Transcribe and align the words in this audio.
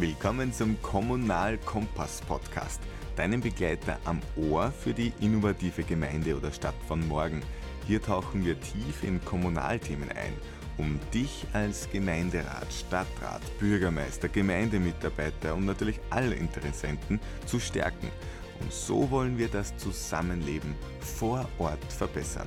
Willkommen 0.00 0.52
zum 0.52 0.80
Kommunal 0.80 1.58
Kompass 1.58 2.20
Podcast, 2.20 2.80
deinem 3.16 3.40
Begleiter 3.40 3.98
am 4.04 4.20
Ohr 4.36 4.70
für 4.70 4.94
die 4.94 5.12
innovative 5.18 5.82
Gemeinde 5.82 6.36
oder 6.36 6.52
Stadt 6.52 6.76
von 6.86 7.04
morgen. 7.08 7.42
Hier 7.84 8.00
tauchen 8.00 8.46
wir 8.46 8.60
tief 8.60 9.02
in 9.02 9.20
Kommunalthemen 9.24 10.08
ein, 10.10 10.34
um 10.76 11.00
dich 11.12 11.44
als 11.52 11.90
Gemeinderat, 11.90 12.72
Stadtrat, 12.72 13.42
Bürgermeister, 13.58 14.28
Gemeindemitarbeiter 14.28 15.56
und 15.56 15.64
natürlich 15.64 15.98
alle 16.10 16.36
Interessenten 16.36 17.18
zu 17.44 17.58
stärken. 17.58 18.08
Und 18.60 18.72
so 18.72 19.10
wollen 19.10 19.36
wir 19.36 19.48
das 19.48 19.76
Zusammenleben 19.78 20.76
vor 21.00 21.48
Ort 21.58 21.92
verbessern. 21.92 22.46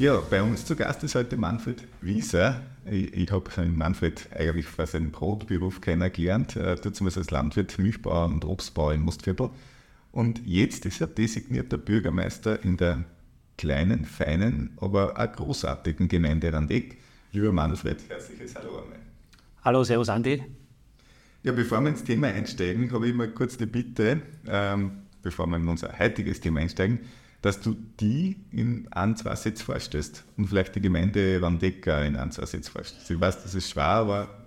Ja, 0.00 0.20
bei 0.28 0.42
uns 0.42 0.64
zu 0.64 0.74
Gast 0.74 1.04
ist 1.04 1.14
heute 1.14 1.36
Manfred 1.36 1.86
Wieser. 2.00 2.60
Ich, 2.92 3.14
ich 3.14 3.30
habe 3.32 3.50
Manfred 3.68 4.28
eigentlich 4.36 4.66
vor 4.66 4.86
seinem 4.86 5.12
Brotberuf 5.12 5.80
kennengelernt, 5.80 6.56
äh, 6.56 6.76
damals 6.76 7.16
als 7.16 7.30
Landwirt, 7.30 7.78
Milchbauer 7.78 8.26
und 8.26 8.44
Obstbauer 8.44 8.92
in 8.92 9.00
Mostviertel. 9.00 9.48
Und 10.12 10.42
jetzt 10.44 10.84
ist 10.84 11.00
er 11.00 11.06
designierter 11.06 11.78
Bürgermeister 11.78 12.62
in 12.62 12.76
der 12.76 13.04
kleinen, 13.56 14.04
feinen, 14.04 14.76
aber 14.78 15.18
auch 15.18 15.32
großartigen 15.32 16.08
Gemeinde 16.08 16.52
Randeck. 16.52 16.98
Lieber 17.32 17.50
Manfred, 17.50 17.96
herzliches 18.10 18.54
Hallo 18.56 18.82
einmal. 18.82 18.98
Hallo, 19.64 19.84
Servus 19.84 20.10
Andi. 20.10 20.42
Ja, 21.44 21.52
bevor 21.52 21.80
wir 21.80 21.88
ins 21.88 22.04
Thema 22.04 22.26
einsteigen, 22.26 22.92
habe 22.92 23.08
ich 23.08 23.14
mal 23.14 23.28
kurz 23.28 23.56
die 23.56 23.64
Bitte, 23.64 24.20
ähm, 24.46 24.90
bevor 25.22 25.46
wir 25.46 25.56
in 25.56 25.66
unser 25.66 25.98
heutiges 25.98 26.40
Thema 26.42 26.60
einsteigen, 26.60 27.00
dass 27.42 27.60
du 27.60 27.76
die 28.00 28.36
in 28.52 28.86
ein, 28.92 29.16
zwei 29.16 29.34
Sätzen 29.34 29.64
vorstellst 29.64 30.24
und 30.36 30.46
vielleicht 30.46 30.76
die 30.76 30.80
Gemeinde 30.80 31.42
Wandecker 31.42 32.04
in 32.04 32.16
ein, 32.16 32.30
zwei 32.30 32.46
Sätzen 32.46 32.70
vorstellst. 32.70 33.10
Ich 33.10 33.20
weiß, 33.20 33.42
das 33.42 33.54
ist 33.54 33.68
schwer, 33.68 33.84
aber 33.84 34.28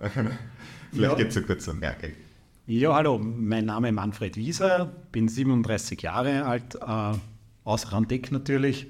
vielleicht 0.90 1.12
ja. 1.12 1.14
gibt 1.14 1.28
es 1.28 1.34
so 1.34 1.42
kurz 1.42 1.68
einen 1.68 1.78
Merkel. 1.78 2.12
Ja, 2.66 2.94
hallo, 2.94 3.18
mein 3.18 3.66
Name 3.66 3.88
ist 3.90 3.94
Manfred 3.94 4.36
Wieser, 4.36 4.90
bin 5.12 5.28
37 5.28 6.02
Jahre 6.02 6.46
alt, 6.46 6.74
äh, 6.74 7.18
aus 7.64 7.92
Randeck 7.92 8.32
natürlich, 8.32 8.86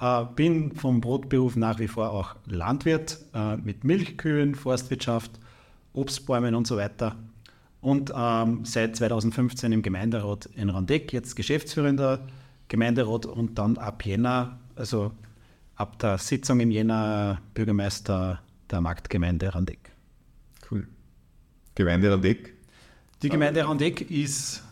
äh, 0.00 0.24
bin 0.34 0.74
vom 0.74 1.02
Brotberuf 1.02 1.54
nach 1.54 1.78
wie 1.78 1.86
vor 1.86 2.10
auch 2.10 2.34
Landwirt 2.46 3.18
äh, 3.34 3.56
mit 3.58 3.84
Milchkühen, 3.84 4.54
Forstwirtschaft, 4.54 5.32
Obstbäumen 5.92 6.54
und 6.54 6.66
so 6.66 6.76
weiter. 6.78 7.14
Und 7.82 8.12
ähm, 8.16 8.64
seit 8.64 8.96
2015 8.96 9.70
im 9.72 9.82
Gemeinderat 9.82 10.46
in 10.56 10.70
Randeck, 10.70 11.12
jetzt 11.12 11.36
geschäftsführender 11.36 12.26
Gemeinderat 12.70 13.26
und 13.26 13.58
dann 13.58 13.76
ab 13.78 14.06
Jänner, 14.06 14.58
also 14.76 15.10
ab 15.74 15.98
der 15.98 16.18
Sitzung 16.18 16.60
im 16.60 16.70
Jänner 16.70 17.42
Bürgermeister 17.52 18.40
der 18.70 18.80
Marktgemeinde 18.80 19.52
Randeck. 19.52 19.90
Cool. 20.70 20.86
Gemeinde 21.74 22.12
Randeck? 22.12 22.54
Die 23.22 23.28
Gemeinde 23.28 23.66
Randeck 23.66 24.08
ist 24.08 24.62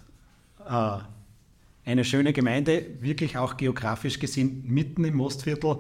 äh, 0.65 0.99
eine 1.85 2.05
schöne 2.05 2.33
Gemeinde, 2.33 2.87
wirklich 3.01 3.37
auch 3.37 3.57
geografisch 3.57 4.21
gesehen 4.21 4.63
mitten 4.65 5.05
im 5.05 5.17
Mostviertel. 5.17 5.79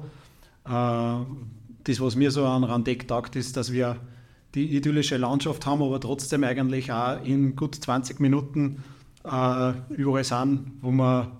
Äh, 0.66 0.70
das, 0.70 2.00
was 2.00 2.16
mir 2.16 2.32
so 2.32 2.44
an 2.44 2.64
Randeck 2.64 3.06
taugt, 3.06 3.36
ist, 3.36 3.56
dass 3.56 3.72
wir 3.72 3.96
die 4.56 4.76
idyllische 4.76 5.18
Landschaft 5.18 5.66
haben, 5.66 5.82
aber 5.82 6.00
trotzdem 6.00 6.42
eigentlich 6.42 6.90
auch 6.90 7.24
in 7.24 7.54
gut 7.54 7.76
20 7.76 8.18
Minuten 8.18 8.82
äh, 9.24 9.72
überall 9.94 10.24
sind, 10.24 10.72
wo 10.80 10.90
man 10.90 11.37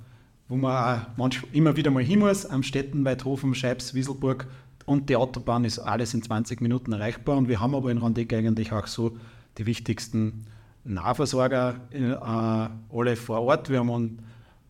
wo 0.48 0.56
man 0.56 1.06
auch 1.16 1.30
immer 1.52 1.77
wieder 1.77 1.91
mal 1.91 2.02
hin 2.02 2.20
muss, 2.20 2.46
am 2.46 2.62
Städten, 2.62 3.04
Weidhofen, 3.04 3.54
Scheibs, 3.54 3.94
Wieselburg 3.94 4.46
und 4.86 5.10
die 5.10 5.16
Autobahn 5.16 5.64
ist 5.64 5.78
alles 5.78 6.14
in 6.14 6.22
20 6.22 6.60
Minuten 6.62 6.92
erreichbar 6.92 7.36
und 7.36 7.48
wir 7.48 7.60
haben 7.60 7.74
aber 7.74 7.91
in 7.91 7.98
Randeck 7.98 8.32
eigentlich 8.32 8.72
auch 8.72 8.86
so 8.86 9.19
die 9.59 9.66
wichtigsten 9.66 10.47
Nahversorger 10.84 11.81
äh, 11.91 12.12
alle 12.12 13.16
vor 13.16 13.42
Ort. 13.42 13.69
Wir 13.69 13.81
haben 13.81 14.19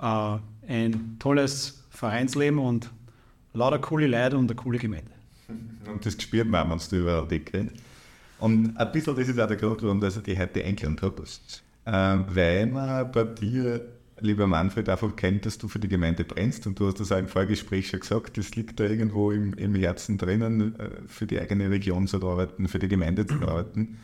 äh, 0.00 0.38
ein 0.66 1.16
tolles 1.20 1.84
Vereinsleben 1.90 2.58
und 2.58 2.90
lauter 3.52 3.78
coole 3.78 4.08
Leute 4.08 4.36
und 4.36 4.50
eine 4.50 4.56
coole 4.56 4.78
Gemeinde. 4.78 5.12
Und 5.88 6.04
das 6.04 6.20
spürt 6.20 6.46
man, 6.46 6.68
wenn 6.68 6.78
du 6.78 6.96
über 6.96 7.22
Randeck 7.22 7.54
redest. 7.54 7.76
Und 8.40 8.76
ein 8.76 8.92
bisschen 8.92 9.16
das 9.16 9.28
ist 9.28 9.40
auch 9.40 9.46
der 9.46 9.56
Grund, 9.56 9.82
warum 9.82 10.04
ich 10.04 10.22
die 10.22 10.38
heute 10.38 10.62
eingeladen 10.62 11.00
habe. 11.00 11.22
Äh, 11.86 12.34
weil 12.34 12.66
man 12.66 13.10
bei 13.10 13.24
dir 13.24 13.80
lieber 14.20 14.46
Manfred, 14.46 14.88
einfach 14.88 15.14
kennt, 15.16 15.46
dass 15.46 15.58
du 15.58 15.68
für 15.68 15.78
die 15.78 15.88
Gemeinde 15.88 16.24
brennst 16.24 16.66
und 16.66 16.78
du 16.78 16.86
hast 16.86 17.00
das 17.00 17.12
auch 17.12 17.18
im 17.18 17.28
Vorgespräch 17.28 17.88
schon 17.88 18.00
gesagt, 18.00 18.38
das 18.38 18.54
liegt 18.54 18.80
da 18.80 18.84
irgendwo 18.84 19.30
im, 19.30 19.54
im 19.54 19.74
Herzen 19.74 20.18
drinnen, 20.18 20.78
äh, 20.78 20.90
für 21.06 21.26
die 21.26 21.40
eigene 21.40 21.70
Region 21.70 22.06
zu 22.06 22.16
arbeiten, 22.26 22.68
für 22.68 22.78
die 22.78 22.88
Gemeinde 22.88 23.26
zu 23.26 23.34
arbeiten. 23.42 23.98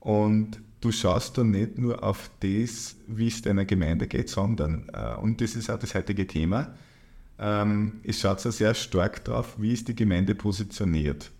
Und 0.00 0.60
du 0.80 0.92
schaust 0.92 1.38
da 1.38 1.44
nicht 1.44 1.78
nur 1.78 2.02
auf 2.02 2.30
das, 2.40 2.96
wie 3.06 3.28
es 3.28 3.42
deiner 3.42 3.64
Gemeinde 3.64 4.06
geht, 4.06 4.28
sondern, 4.28 4.90
äh, 4.92 5.16
und 5.16 5.40
das 5.40 5.56
ist 5.56 5.70
auch 5.70 5.78
das 5.78 5.94
heutige 5.94 6.26
Thema, 6.26 6.74
ähm, 7.38 8.00
es 8.04 8.20
schaut 8.20 8.40
so 8.40 8.50
sehr 8.50 8.74
stark 8.74 9.24
drauf, 9.24 9.56
wie 9.58 9.72
ist 9.72 9.88
die 9.88 9.96
Gemeinde 9.96 10.34
positioniert. 10.34 11.30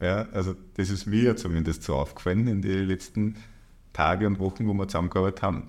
Ja, 0.00 0.28
also 0.32 0.54
das 0.74 0.90
ist 0.90 1.06
mir 1.06 1.36
zumindest 1.36 1.82
so 1.82 1.94
aufgefallen 1.94 2.46
in 2.46 2.62
den 2.62 2.86
letzten 2.86 3.36
Tagen 3.92 4.26
und 4.26 4.38
Wochen, 4.38 4.66
wo 4.66 4.74
wir 4.74 4.88
zusammengearbeitet 4.88 5.42
haben. 5.42 5.68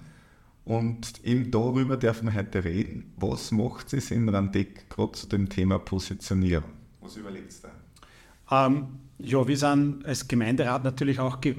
Und 0.66 1.24
eben 1.24 1.52
darüber 1.52 1.96
dürfen 1.96 2.28
wir 2.28 2.34
heute 2.34 2.64
reden. 2.64 3.14
Was 3.18 3.52
macht 3.52 3.94
es 3.94 4.10
in 4.10 4.28
Randeck 4.28 4.90
gerade 4.90 5.12
zu 5.12 5.28
dem 5.28 5.48
Thema 5.48 5.78
Positionierung? 5.78 6.72
Was 7.02 7.16
überlegst 7.18 7.64
du? 7.64 7.68
Ähm, 8.52 8.88
ja, 9.20 9.48
wir 9.48 9.58
sind 9.58 10.06
als 10.06 10.28
Gemeinderat 10.28 10.84
natürlich 10.84 11.20
auch 11.20 11.40
äh, 11.44 11.54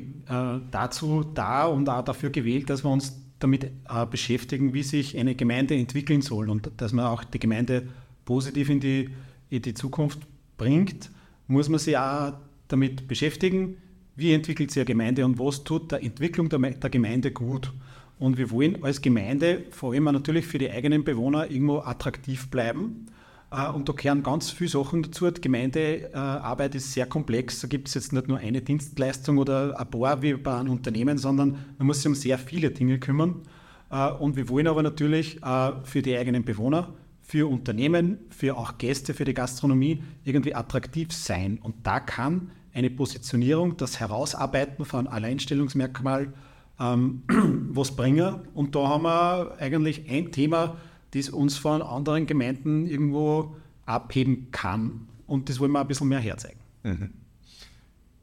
dazu 0.71 1.23
da 1.23 1.67
und 1.67 1.89
auch 1.89 2.03
dafür 2.03 2.31
gewählt, 2.31 2.69
dass 2.69 2.85
wir 2.85 2.91
uns 2.91 3.17
damit 3.39 3.65
äh, 3.65 4.07
beschäftigen, 4.11 4.75
wie 4.75 4.83
sich 4.83 5.17
eine 5.17 5.35
Gemeinde 5.35 5.77
entwickeln 5.77 6.23
soll 6.23 6.51
und 6.51 6.71
dass 6.77 6.93
man 6.93 7.07
auch 7.07 7.23
die 7.23 7.39
Gemeinde 7.39 7.89
positiv 8.25 8.69
in 8.71 8.81
die, 8.81 9.11
in 9.51 9.63
die 9.63 9.75
Zukunft 9.75 10.21
bringt, 10.59 11.11
muss 11.47 11.69
man 11.69 11.79
sich 11.79 11.97
auch 11.97 12.35
damit 12.69 13.07
beschäftigen, 13.07 13.77
wie 14.17 14.33
entwickelt 14.33 14.71
sich 14.71 14.81
eine 14.81 14.87
Gemeinde 14.87 15.25
und 15.25 15.39
was 15.39 15.63
tut 15.63 15.93
der 15.93 16.03
Entwicklung 16.03 16.49
der, 16.49 16.59
der 16.59 16.91
Gemeinde 16.91 17.31
gut. 17.31 17.73
Und 18.19 18.39
wir 18.39 18.51
wollen 18.51 18.83
als 18.83 19.03
Gemeinde 19.03 19.65
vor 19.71 19.93
allem 19.93 20.05
natürlich 20.05 20.47
für 20.47 20.59
die 20.59 20.71
eigenen 20.71 21.05
Bewohner 21.05 21.51
irgendwo 21.51 21.79
attraktiv 21.81 22.49
bleiben. 22.51 23.07
Äh, 23.51 23.71
und 23.71 23.89
da 23.89 23.93
gehören 23.93 24.23
ganz 24.23 24.51
viele 24.51 24.71
Sachen 24.71 25.03
dazu. 25.03 25.31
Die 25.31 25.41
Gemeindearbeit 25.41 26.75
ist 26.75 26.93
sehr 26.93 27.07
komplex. 27.07 27.61
Da 27.61 27.69
gibt 27.69 27.89
es 27.89 27.95
jetzt 27.95 28.13
nicht 28.13 28.29
nur 28.29 28.39
eine 28.39 28.63
Dienstleistung 28.63 29.39
oder 29.39 29.79
ein 29.79 29.91
paar 29.91 30.23
wie 30.23 30.35
bei 30.35 30.59
einem 30.59 30.73
Unternehmen, 30.73 31.19
sondern 31.19 31.59
man 31.79 31.87
muss 31.87 31.99
sich 31.99 32.07
um 32.07 32.15
sehr 32.15 32.39
viele 32.39 32.71
Dinge 32.71 32.99
kümmern. 32.99 33.43
Äh, 33.91 34.11
und 34.13 34.37
wir 34.37 34.49
wollen 34.49 34.67
aber 34.67 34.83
natürlich 34.83 35.43
äh, 35.43 35.73
für 35.85 36.03
die 36.03 36.17
eigenen 36.17 36.45
Bewohner, 36.45 36.95
für 37.23 37.51
Unternehmen, 37.51 38.19
für 38.31 38.57
auch 38.57 38.79
Gäste, 38.79 39.13
für 39.13 39.25
die 39.25 39.35
Gastronomie 39.35 40.03
irgendwie 40.25 40.55
attraktiv 40.55 41.13
sein. 41.13 41.59
Und 41.63 41.75
da 41.83 42.01
kann 42.01 42.51
eine 42.73 42.91
Positionierung, 42.91 43.77
das 43.77 44.01
Herausarbeiten 44.01 44.85
von 44.85 45.07
Alleinstellungsmerkmal 45.07 46.33
ähm, 46.81 47.23
was 47.73 47.95
bringen. 47.95 48.37
Und 48.55 48.75
da 48.75 48.89
haben 48.89 49.05
wir 49.05 49.57
eigentlich 49.59 50.11
ein 50.11 50.33
Thema, 50.33 50.77
das 51.13 51.31
uns 51.31 51.57
von 51.57 51.83
anderen 51.83 52.27
Gemeinden 52.27 52.87
irgendwo 52.87 53.57
abheben 53.87 54.49
kann. 54.51 55.09
Und 55.27 55.49
das 55.49 55.61
wollen 55.61 55.73
wir 55.73 55.81
ein 55.81 55.89
bisschen 55.89 56.09
mehr 56.09 56.21
herzeigen. 56.21 56.61
Mhm. 56.83 57.11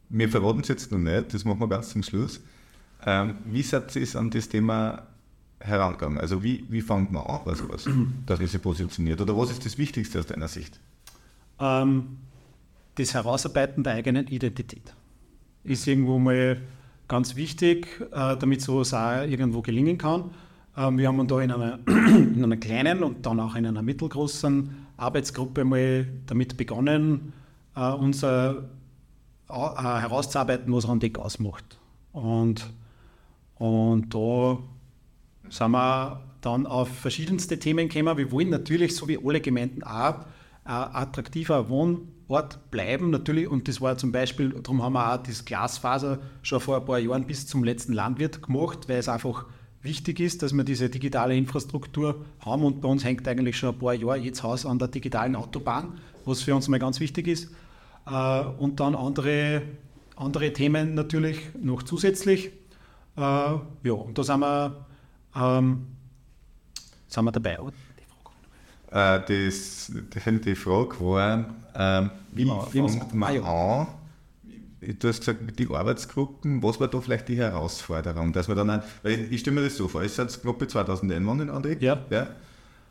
Wir 0.09 0.30
verraten 0.30 0.59
es 0.59 0.68
jetzt 0.68 0.91
noch 0.91 1.00
nicht, 1.00 1.34
das 1.34 1.44
machen 1.44 1.59
wir 1.59 1.68
ganz 1.68 1.90
zum 1.90 2.03
Schluss. 2.03 2.40
Ähm, 3.06 3.36
wie 3.46 3.64
seid 3.64 3.96
ihr 3.96 4.16
an 4.16 4.30
das 4.30 4.47
Thema 4.47 5.08
herangegangen? 5.59 6.20
Also 6.20 6.44
wie, 6.44 6.64
wie 6.70 6.81
fängt 6.81 7.12
man 7.12 7.24
an, 7.25 7.40
was, 7.46 7.68
was, 7.68 7.90
dass 8.25 8.40
man 8.40 8.47
sich 8.47 8.62
positioniert? 8.62 9.20
Oder 9.22 9.35
was 9.38 9.50
ist 9.52 9.66
das 9.66 9.78
Wichtigste 9.78 10.20
aus 10.20 10.28
deiner 10.28 10.47
Sicht? 10.47 10.79
Ähm, 11.59 12.17
das 12.96 13.14
Herausarbeiten 13.14 13.84
der 13.84 13.94
eigenen 13.94 14.28
Identität 14.28 14.94
ist 15.64 15.88
irgendwo 15.88 16.20
mal 16.20 16.61
ganz 17.13 17.35
wichtig, 17.35 18.01
äh, 18.11 18.35
damit 18.37 18.63
sowas 18.63 18.91
auch 18.91 19.21
irgendwo 19.21 19.61
gelingen 19.61 19.99
kann. 19.99 20.31
Ähm, 20.75 20.97
wir 20.97 21.07
haben 21.09 21.27
da 21.27 21.41
in 21.41 21.51
einer, 21.51 21.77
in 21.87 22.43
einer 22.43 22.57
kleinen 22.57 23.03
und 23.03 23.23
dann 23.23 23.39
auch 23.39 23.53
in 23.53 23.67
einer 23.67 23.83
mittelgroßen 23.83 24.87
Arbeitsgruppe 24.97 25.63
mal 25.63 26.07
damit 26.25 26.57
begonnen, 26.57 27.31
äh, 27.75 27.91
unser 27.91 28.63
äh, 29.47 29.53
herauszuarbeiten, 29.53 30.73
was 30.73 30.87
Randeck 30.87 31.19
ausmacht. 31.19 31.77
Und, 32.13 32.65
und 33.59 34.11
da 34.11 34.57
sind 35.49 35.71
wir 35.71 36.19
dann 36.41 36.65
auf 36.65 36.89
verschiedenste 36.89 37.59
Themen 37.59 37.89
gekommen. 37.89 38.17
Wir 38.17 38.31
wollen 38.31 38.49
natürlich, 38.49 38.95
so 38.95 39.07
wie 39.07 39.19
alle 39.23 39.39
Gemeinden 39.39 39.83
auch, 39.83 40.25
ein 40.63 40.95
attraktiver 40.95 41.69
Wohn- 41.69 42.07
Ort 42.28 42.72
bleiben 42.72 43.09
natürlich. 43.09 43.47
Und 43.47 43.67
das 43.67 43.81
war 43.81 43.97
zum 43.97 44.11
Beispiel, 44.11 44.49
darum 44.49 44.81
haben 44.81 44.93
wir 44.93 45.14
auch 45.14 45.23
das 45.23 45.46
Glasfaser 45.46 46.20
schon 46.41 46.59
vor 46.59 46.78
ein 46.78 46.85
paar 46.85 46.99
Jahren 46.99 47.25
bis 47.25 47.47
zum 47.47 47.64
letzten 47.64 47.93
Landwirt 47.93 48.41
gemacht, 48.41 48.87
weil 48.87 48.97
es 48.97 49.09
einfach 49.09 49.46
wichtig 49.81 50.20
ist, 50.20 50.41
dass 50.41 50.53
wir 50.53 50.64
diese 50.64 50.90
digitale 50.90 51.35
Infrastruktur 51.35 52.25
haben. 52.40 52.64
Und 52.64 52.81
bei 52.81 52.87
uns 52.87 53.03
hängt 53.03 53.28
eigentlich 53.28 53.58
schon 53.58 53.70
ein 53.70 53.79
paar 53.79 53.93
Jahre 53.93 54.17
jetzt 54.17 54.43
Haus 54.43 54.66
an 54.66 54.79
der 54.79 54.87
digitalen 54.87 55.35
Autobahn, 55.35 55.99
was 56.25 56.41
für 56.41 56.55
uns 56.55 56.67
mal 56.67 56.79
ganz 56.79 56.99
wichtig 56.99 57.28
ist. 57.28 57.52
Äh, 58.08 58.41
und 58.58 58.79
dann 58.79 58.96
andere 58.96 59.64
andere 60.16 60.53
Themen 60.53 60.93
natürlich 60.93 61.40
noch 61.59 61.84
zusätzlich. 61.84 62.52
Äh, 63.17 63.20
ja, 63.20 63.61
und 63.84 64.17
da 64.17 64.23
sind 64.23 64.40
wir, 64.40 64.85
ähm, 65.35 65.87
sind 67.08 67.25
wir 67.25 67.31
dabei. 67.31 67.58
Äh, 68.91 69.22
das, 69.28 69.91
die 69.91 70.55
Frage 70.55 70.99
war, 70.99 71.46
ähm, 71.75 72.11
wie, 72.31 72.46
wie 72.46 72.90
fängt 72.90 73.14
man 73.14 73.43
ah, 73.43 73.81
an? 73.81 73.87
Du 74.99 75.08
hast 75.08 75.20
gesagt, 75.20 75.58
den 75.58 75.73
Arbeitsgruppen, 75.73 76.61
was 76.61 76.79
war 76.79 76.90
da 76.90 76.99
vielleicht 76.99 77.29
die 77.29 77.37
Herausforderung? 77.37 78.34
Dass 78.34 78.47
wir 78.47 78.55
dann, 78.55 78.70
ein, 78.70 78.84
weil 79.02 79.31
ich 79.31 79.41
stelle 79.41 79.55
mir 79.55 79.64
das 79.64 79.78
so 79.78 79.87
vor, 79.87 80.02
es 80.02 80.16
sind 80.16 80.41
knappe 80.41 80.67
2000 80.67 81.11
Einwohner, 81.14 81.53
André. 81.53 81.81
Ja. 81.81 81.99
ja. 82.09 82.28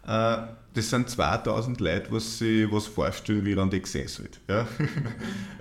Äh, 0.06 0.46
das 0.74 0.88
sind 0.88 1.08
2000 1.08 1.80
Leute, 1.80 2.10
was 2.10 2.38
sich 2.38 2.70
was 2.72 2.86
vorstellen, 2.86 3.44
wie 3.44 3.54
dann 3.54 3.68
die 3.68 3.82
gesehen 3.82 4.08
wird. 4.18 4.40
Ja? 4.48 4.66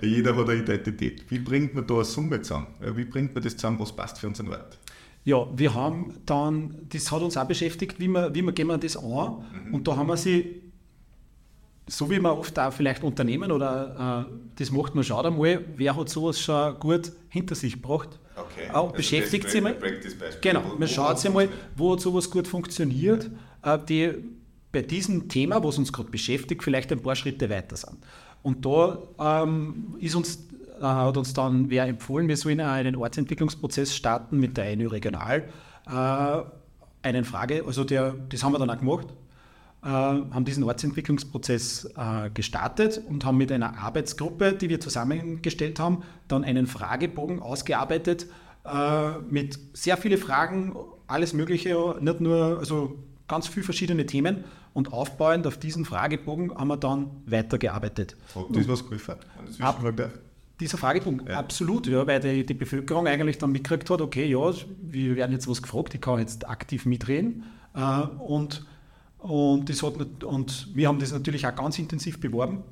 Jeder 0.00 0.34
hat 0.34 0.48
eine 0.48 0.60
Identität. 0.60 1.30
Wie 1.30 1.38
bringt 1.38 1.74
man 1.74 1.86
da 1.86 1.94
eine 1.94 2.04
Summe 2.04 2.40
zusammen? 2.40 2.68
Wie 2.80 3.04
bringt 3.04 3.34
man 3.34 3.44
das 3.44 3.56
zusammen, 3.56 3.78
was 3.78 3.92
passt 3.92 4.18
für 4.18 4.28
unseren 4.28 4.48
Ort? 4.48 4.78
Ja, 5.24 5.46
wir 5.54 5.74
haben 5.74 6.14
dann, 6.26 6.74
das 6.88 7.12
hat 7.12 7.22
uns 7.22 7.36
auch 7.36 7.46
beschäftigt, 7.46 8.00
wie 8.00 8.08
wir, 8.08 8.34
wie 8.34 8.42
wir 8.42 8.52
gehen 8.52 8.66
wir 8.66 8.78
das 8.78 8.96
an. 8.96 9.44
Mhm. 9.66 9.74
Und 9.74 9.86
da 9.86 9.96
haben 9.96 10.08
wir 10.08 10.16
sie, 10.16 10.61
so 11.92 12.10
wie 12.10 12.18
man 12.18 12.32
oft 12.32 12.58
auch 12.58 12.72
vielleicht 12.72 13.04
Unternehmen 13.04 13.52
oder 13.52 14.26
äh, 14.28 14.32
das 14.56 14.70
macht 14.70 14.94
man, 14.94 15.04
schaut 15.04 15.26
einmal, 15.26 15.62
wer 15.76 15.94
hat 15.94 16.08
sowas 16.08 16.40
schon 16.40 16.78
gut 16.80 17.12
hinter 17.28 17.54
sich 17.54 17.74
gebracht. 17.74 18.18
Okay. 18.34 18.70
Auch 18.72 18.84
also 18.84 18.96
beschäftigt 18.96 19.50
sich 19.50 19.60
mal. 19.60 19.76
Genau, 20.40 20.62
man 20.78 20.88
schaut 20.88 21.18
sich 21.18 21.30
mal, 21.30 21.48
wo 21.76 21.92
hat 21.92 22.00
sowas 22.00 22.30
gut 22.30 22.48
funktioniert, 22.48 23.30
äh, 23.62 23.78
die 23.86 24.14
bei 24.72 24.80
diesem 24.80 25.28
Thema, 25.28 25.62
was 25.62 25.76
uns 25.76 25.92
gerade 25.92 26.10
beschäftigt, 26.10 26.62
vielleicht 26.62 26.90
ein 26.92 27.02
paar 27.02 27.14
Schritte 27.14 27.50
weiter 27.50 27.76
sind. 27.76 27.98
Und 28.42 28.64
da 28.64 28.98
ähm, 29.20 29.94
ist 30.00 30.14
uns 30.14 30.48
äh, 30.80 30.84
hat 30.84 31.16
uns 31.18 31.34
dann 31.34 31.68
wer 31.68 31.84
empfohlen, 31.84 32.26
wir 32.26 32.38
sollen 32.38 32.60
einen 32.60 32.96
Ortsentwicklungsprozess 32.96 33.94
starten 33.94 34.38
mit 34.38 34.56
der 34.56 34.64
ENU 34.72 34.88
Regional. 34.88 35.44
Äh, 35.86 36.42
einen 37.02 37.24
Frage, 37.24 37.64
also 37.66 37.84
der, 37.84 38.14
das 38.30 38.42
haben 38.42 38.52
wir 38.52 38.58
dann 38.58 38.70
auch 38.70 38.78
gemacht, 38.78 39.08
haben 39.88 40.44
diesen 40.44 40.62
Ortsentwicklungsprozess 40.62 41.86
äh, 41.96 42.30
gestartet 42.30 43.00
und 43.08 43.24
haben 43.24 43.36
mit 43.36 43.50
einer 43.50 43.78
Arbeitsgruppe, 43.78 44.52
die 44.52 44.68
wir 44.68 44.78
zusammengestellt 44.78 45.80
haben, 45.80 46.04
dann 46.28 46.44
einen 46.44 46.66
Fragebogen 46.66 47.40
ausgearbeitet 47.40 48.26
äh, 48.64 49.18
mit 49.28 49.58
sehr 49.72 49.96
vielen 49.96 50.18
Fragen, 50.18 50.76
alles 51.08 51.32
Mögliche, 51.32 51.96
nicht 52.00 52.20
nur, 52.20 52.58
also 52.60 52.96
ganz 53.26 53.48
viele 53.48 53.64
verschiedene 53.64 54.06
Themen 54.06 54.44
und 54.72 54.92
aufbauend 54.92 55.46
auf 55.46 55.58
diesen 55.58 55.84
Fragebogen 55.84 56.54
haben 56.54 56.68
wir 56.68 56.76
dann 56.76 57.10
weitergearbeitet. 57.26 58.16
Hat 58.34 58.44
das 58.50 58.68
was 58.68 58.84
geholfen? 58.84 59.16
Ab, 59.58 59.82
dieser 60.60 60.78
Fragebogen, 60.78 61.26
ja. 61.26 61.38
absolut, 61.38 61.88
ja, 61.88 62.06
weil 62.06 62.20
die, 62.20 62.46
die, 62.46 62.54
Bevölkerung 62.54 63.08
eigentlich 63.08 63.38
dann 63.38 63.50
mitgekriegt 63.50 63.90
hat, 63.90 64.00
okay, 64.00 64.26
ja, 64.26 64.52
wir 64.80 65.16
werden 65.16 65.32
jetzt 65.32 65.48
was 65.48 65.60
gefragt, 65.60 65.94
ich 65.94 66.00
kann 66.00 66.20
jetzt 66.20 66.48
aktiv 66.48 66.86
mitreden. 66.86 67.44
Äh, 67.74 68.02
und, 68.18 68.64
und, 69.22 69.68
das 69.68 69.82
hat, 69.82 70.24
und 70.24 70.68
wir 70.74 70.88
haben 70.88 70.98
das 70.98 71.12
natürlich 71.12 71.46
auch 71.46 71.54
ganz 71.54 71.78
intensiv 71.78 72.20
beworben. 72.20 72.64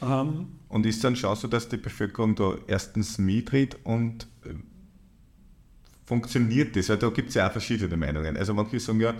Ähm, 0.00 0.46
und 0.68 0.86
ist 0.86 1.02
dann 1.04 1.16
schon 1.16 1.34
so, 1.36 1.48
dass 1.48 1.68
die 1.68 1.76
Bevölkerung 1.76 2.34
da 2.34 2.54
erstens 2.66 3.18
mitredet 3.18 3.78
und 3.84 4.26
äh, 4.44 4.54
funktioniert 6.04 6.76
das? 6.76 6.88
Weil 6.88 6.98
da 6.98 7.10
gibt 7.10 7.30
es 7.30 7.34
ja 7.34 7.48
auch 7.48 7.52
verschiedene 7.52 7.96
Meinungen. 7.96 8.36
Also 8.36 8.54
manche 8.54 8.80
sagen 8.80 9.00
ja, 9.00 9.14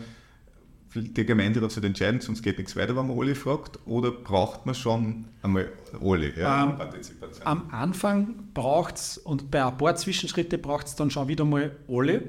die 0.95 1.27
Gemeinde 1.27 1.61
darf 1.61 1.73
sich 1.73 1.85
entscheiden, 1.85 2.21
sonst 2.21 2.43
geht 2.43 2.57
nichts 2.59 2.75
weiter, 2.75 2.97
wenn 2.97 3.07
man 3.07 3.19
alle 3.19 3.35
fragt? 3.35 3.79
Oder 3.87 4.11
braucht 4.11 4.65
man 4.65 4.75
schon 4.75 5.27
einmal 5.43 5.71
alle? 6.01 6.35
Ja, 6.35 6.65
ähm, 6.65 6.91
am 7.45 7.69
Anfang 7.71 8.49
braucht 8.55 8.97
es, 8.97 9.19
und 9.19 9.51
bei 9.51 9.65
ein 9.65 9.77
paar 9.77 9.97
Zwischenschritte 9.97 10.57
braucht 10.57 10.87
es 10.87 10.97
dann 10.97 11.11
schon 11.11 11.29
wieder 11.29 11.45
mal 11.45 11.77
alle. 11.89 12.23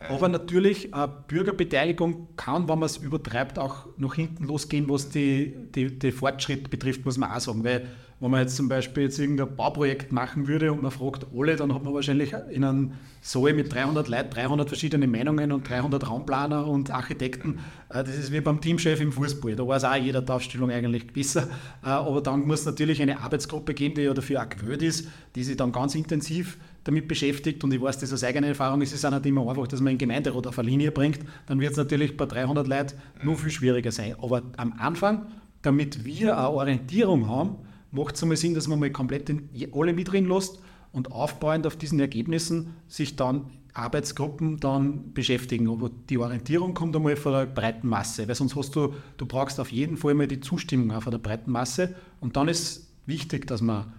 Aber 0.00 0.28
natürlich, 0.28 0.94
äh, 0.94 1.08
Bürgerbeteiligung 1.26 2.28
kann, 2.36 2.68
wenn 2.68 2.78
man 2.78 2.86
es 2.86 2.98
übertreibt, 2.98 3.58
auch 3.58 3.86
nach 3.96 4.14
hinten 4.14 4.44
losgehen, 4.44 4.88
was 4.88 5.08
die, 5.08 5.54
die, 5.74 5.98
die 5.98 6.12
Fortschritt 6.12 6.70
betrifft, 6.70 7.04
muss 7.04 7.18
man 7.18 7.30
auch 7.30 7.40
sagen. 7.40 7.64
Weil 7.64 7.88
wenn 8.20 8.30
man 8.32 8.40
jetzt 8.40 8.56
zum 8.56 8.68
Beispiel 8.68 9.04
jetzt 9.04 9.18
irgendein 9.18 9.54
Bauprojekt 9.54 10.10
machen 10.10 10.48
würde 10.48 10.72
und 10.72 10.82
man 10.82 10.90
fragt 10.90 11.26
alle, 11.36 11.54
dann 11.54 11.72
hat 11.72 11.84
man 11.84 11.94
wahrscheinlich 11.94 12.32
in 12.50 12.64
einem 12.64 12.92
Saal 13.20 13.52
mit 13.52 13.72
300 13.72 14.08
Leuten 14.08 14.30
300 14.30 14.68
verschiedene 14.68 15.06
Meinungen 15.06 15.52
und 15.52 15.68
300 15.68 16.08
Raumplaner 16.08 16.66
und 16.66 16.90
Architekten. 16.90 17.60
Äh, 17.88 18.04
das 18.04 18.16
ist 18.16 18.32
wie 18.32 18.40
beim 18.40 18.60
Teamchef 18.60 19.00
im 19.00 19.12
Fußball. 19.12 19.54
Da 19.54 19.66
weiß 19.66 19.84
auch 19.84 19.94
jeder 19.94 20.22
die 20.22 20.32
Aufstellung 20.32 20.70
eigentlich 20.70 21.12
besser. 21.12 21.48
Äh, 21.84 21.88
aber 21.88 22.20
dann 22.20 22.46
muss 22.46 22.60
es 22.60 22.66
natürlich 22.66 23.00
eine 23.00 23.20
Arbeitsgruppe 23.20 23.74
geben, 23.74 23.94
die 23.94 24.02
ja 24.02 24.14
dafür 24.14 24.42
auch 24.42 24.48
gewählt 24.48 24.82
ist, 24.82 25.08
die 25.34 25.44
sich 25.44 25.56
dann 25.56 25.70
ganz 25.70 25.94
intensiv 25.94 26.58
damit 26.84 27.08
beschäftigt 27.08 27.62
und 27.64 27.72
ich 27.72 27.80
weiß 27.80 27.98
das 27.98 28.12
aus 28.12 28.24
eigener 28.24 28.48
Erfahrung, 28.48 28.80
es 28.82 28.92
ist 28.92 29.04
auch 29.04 29.10
nicht 29.10 29.26
immer 29.26 29.48
einfach, 29.48 29.66
dass 29.66 29.80
man 29.80 29.90
einen 29.90 29.98
Gemeinderat 29.98 30.46
auf 30.46 30.58
eine 30.58 30.68
Linie 30.68 30.90
bringt, 30.90 31.20
dann 31.46 31.60
wird 31.60 31.72
es 31.72 31.76
natürlich 31.76 32.16
bei 32.16 32.26
300 32.26 32.66
Leuten 32.66 32.94
nur 33.22 33.36
viel 33.36 33.50
schwieriger 33.50 33.92
sein. 33.92 34.14
Aber 34.20 34.42
am 34.56 34.72
Anfang, 34.78 35.26
damit 35.62 36.04
wir 36.04 36.38
eine 36.38 36.50
Orientierung 36.50 37.28
haben, 37.28 37.56
macht 37.90 38.16
es 38.16 38.22
einmal 38.22 38.36
Sinn, 38.36 38.54
dass 38.54 38.68
man 38.68 38.78
mal 38.78 38.90
komplett 38.90 39.30
alle 39.72 39.92
mit 39.92 40.10
drin 40.10 40.28
lässt 40.28 40.60
und 40.92 41.12
aufbauend 41.12 41.66
auf 41.66 41.76
diesen 41.76 42.00
Ergebnissen 42.00 42.74
sich 42.86 43.16
dann 43.16 43.50
Arbeitsgruppen 43.74 44.58
dann 44.60 45.12
beschäftigen. 45.12 45.68
Aber 45.68 45.90
die 46.08 46.18
Orientierung 46.18 46.74
kommt 46.74 46.96
einmal 46.96 47.16
von 47.16 47.32
der 47.32 47.46
breiten 47.46 47.88
Masse, 47.88 48.26
weil 48.26 48.34
sonst 48.34 48.56
hast 48.56 48.74
du, 48.74 48.94
du 49.16 49.26
brauchst 49.26 49.60
auf 49.60 49.70
jeden 49.70 49.96
Fall 49.96 50.14
mal 50.14 50.26
die 50.26 50.40
Zustimmung 50.40 50.90
auch 50.92 51.02
von 51.02 51.12
der 51.12 51.18
breiten 51.18 51.50
Masse 51.50 51.94
und 52.20 52.36
dann 52.36 52.48
ist 52.48 52.88
wichtig, 53.06 53.46
dass 53.46 53.60
man 53.60 53.92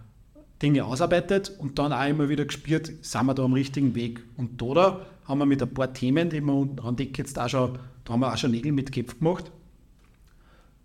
Dinge 0.61 0.85
ausarbeitet 0.85 1.51
und 1.57 1.79
dann 1.79 1.93
auch 1.93 2.07
immer 2.07 2.29
wieder 2.29 2.45
gespürt, 2.45 2.91
sind 3.01 3.25
wir 3.25 3.33
da 3.33 3.43
am 3.43 3.53
richtigen 3.53 3.95
Weg. 3.95 4.21
Und 4.37 4.61
da, 4.61 5.05
haben 5.25 5.37
wir 5.37 5.45
mit 5.45 5.61
ein 5.61 5.73
paar 5.73 5.93
Themen, 5.93 6.29
die 6.29 6.41
wir 6.41 6.67
an 6.83 6.95
Deck 6.95 7.17
jetzt 7.17 7.37
auch 7.37 7.47
schon, 7.47 7.77
da 8.03 8.13
haben 8.13 8.19
wir 8.19 8.33
auch 8.33 8.37
schon 8.37 8.51
Nägel 8.51 8.71
mit 8.71 8.91
Köpfen 8.91 9.19
gemacht, 9.19 9.51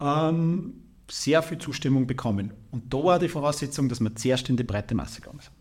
ähm, 0.00 0.74
sehr 1.10 1.42
viel 1.42 1.58
Zustimmung 1.58 2.06
bekommen. 2.06 2.52
Und 2.70 2.92
da 2.92 3.02
war 3.02 3.18
die 3.18 3.28
Voraussetzung, 3.28 3.88
dass 3.88 4.00
wir 4.00 4.14
zuerst 4.14 4.48
in 4.48 4.56
die 4.56 4.64
breite 4.64 4.94
Masse 4.94 5.20
gegangen 5.20 5.40
sind. 5.40 5.52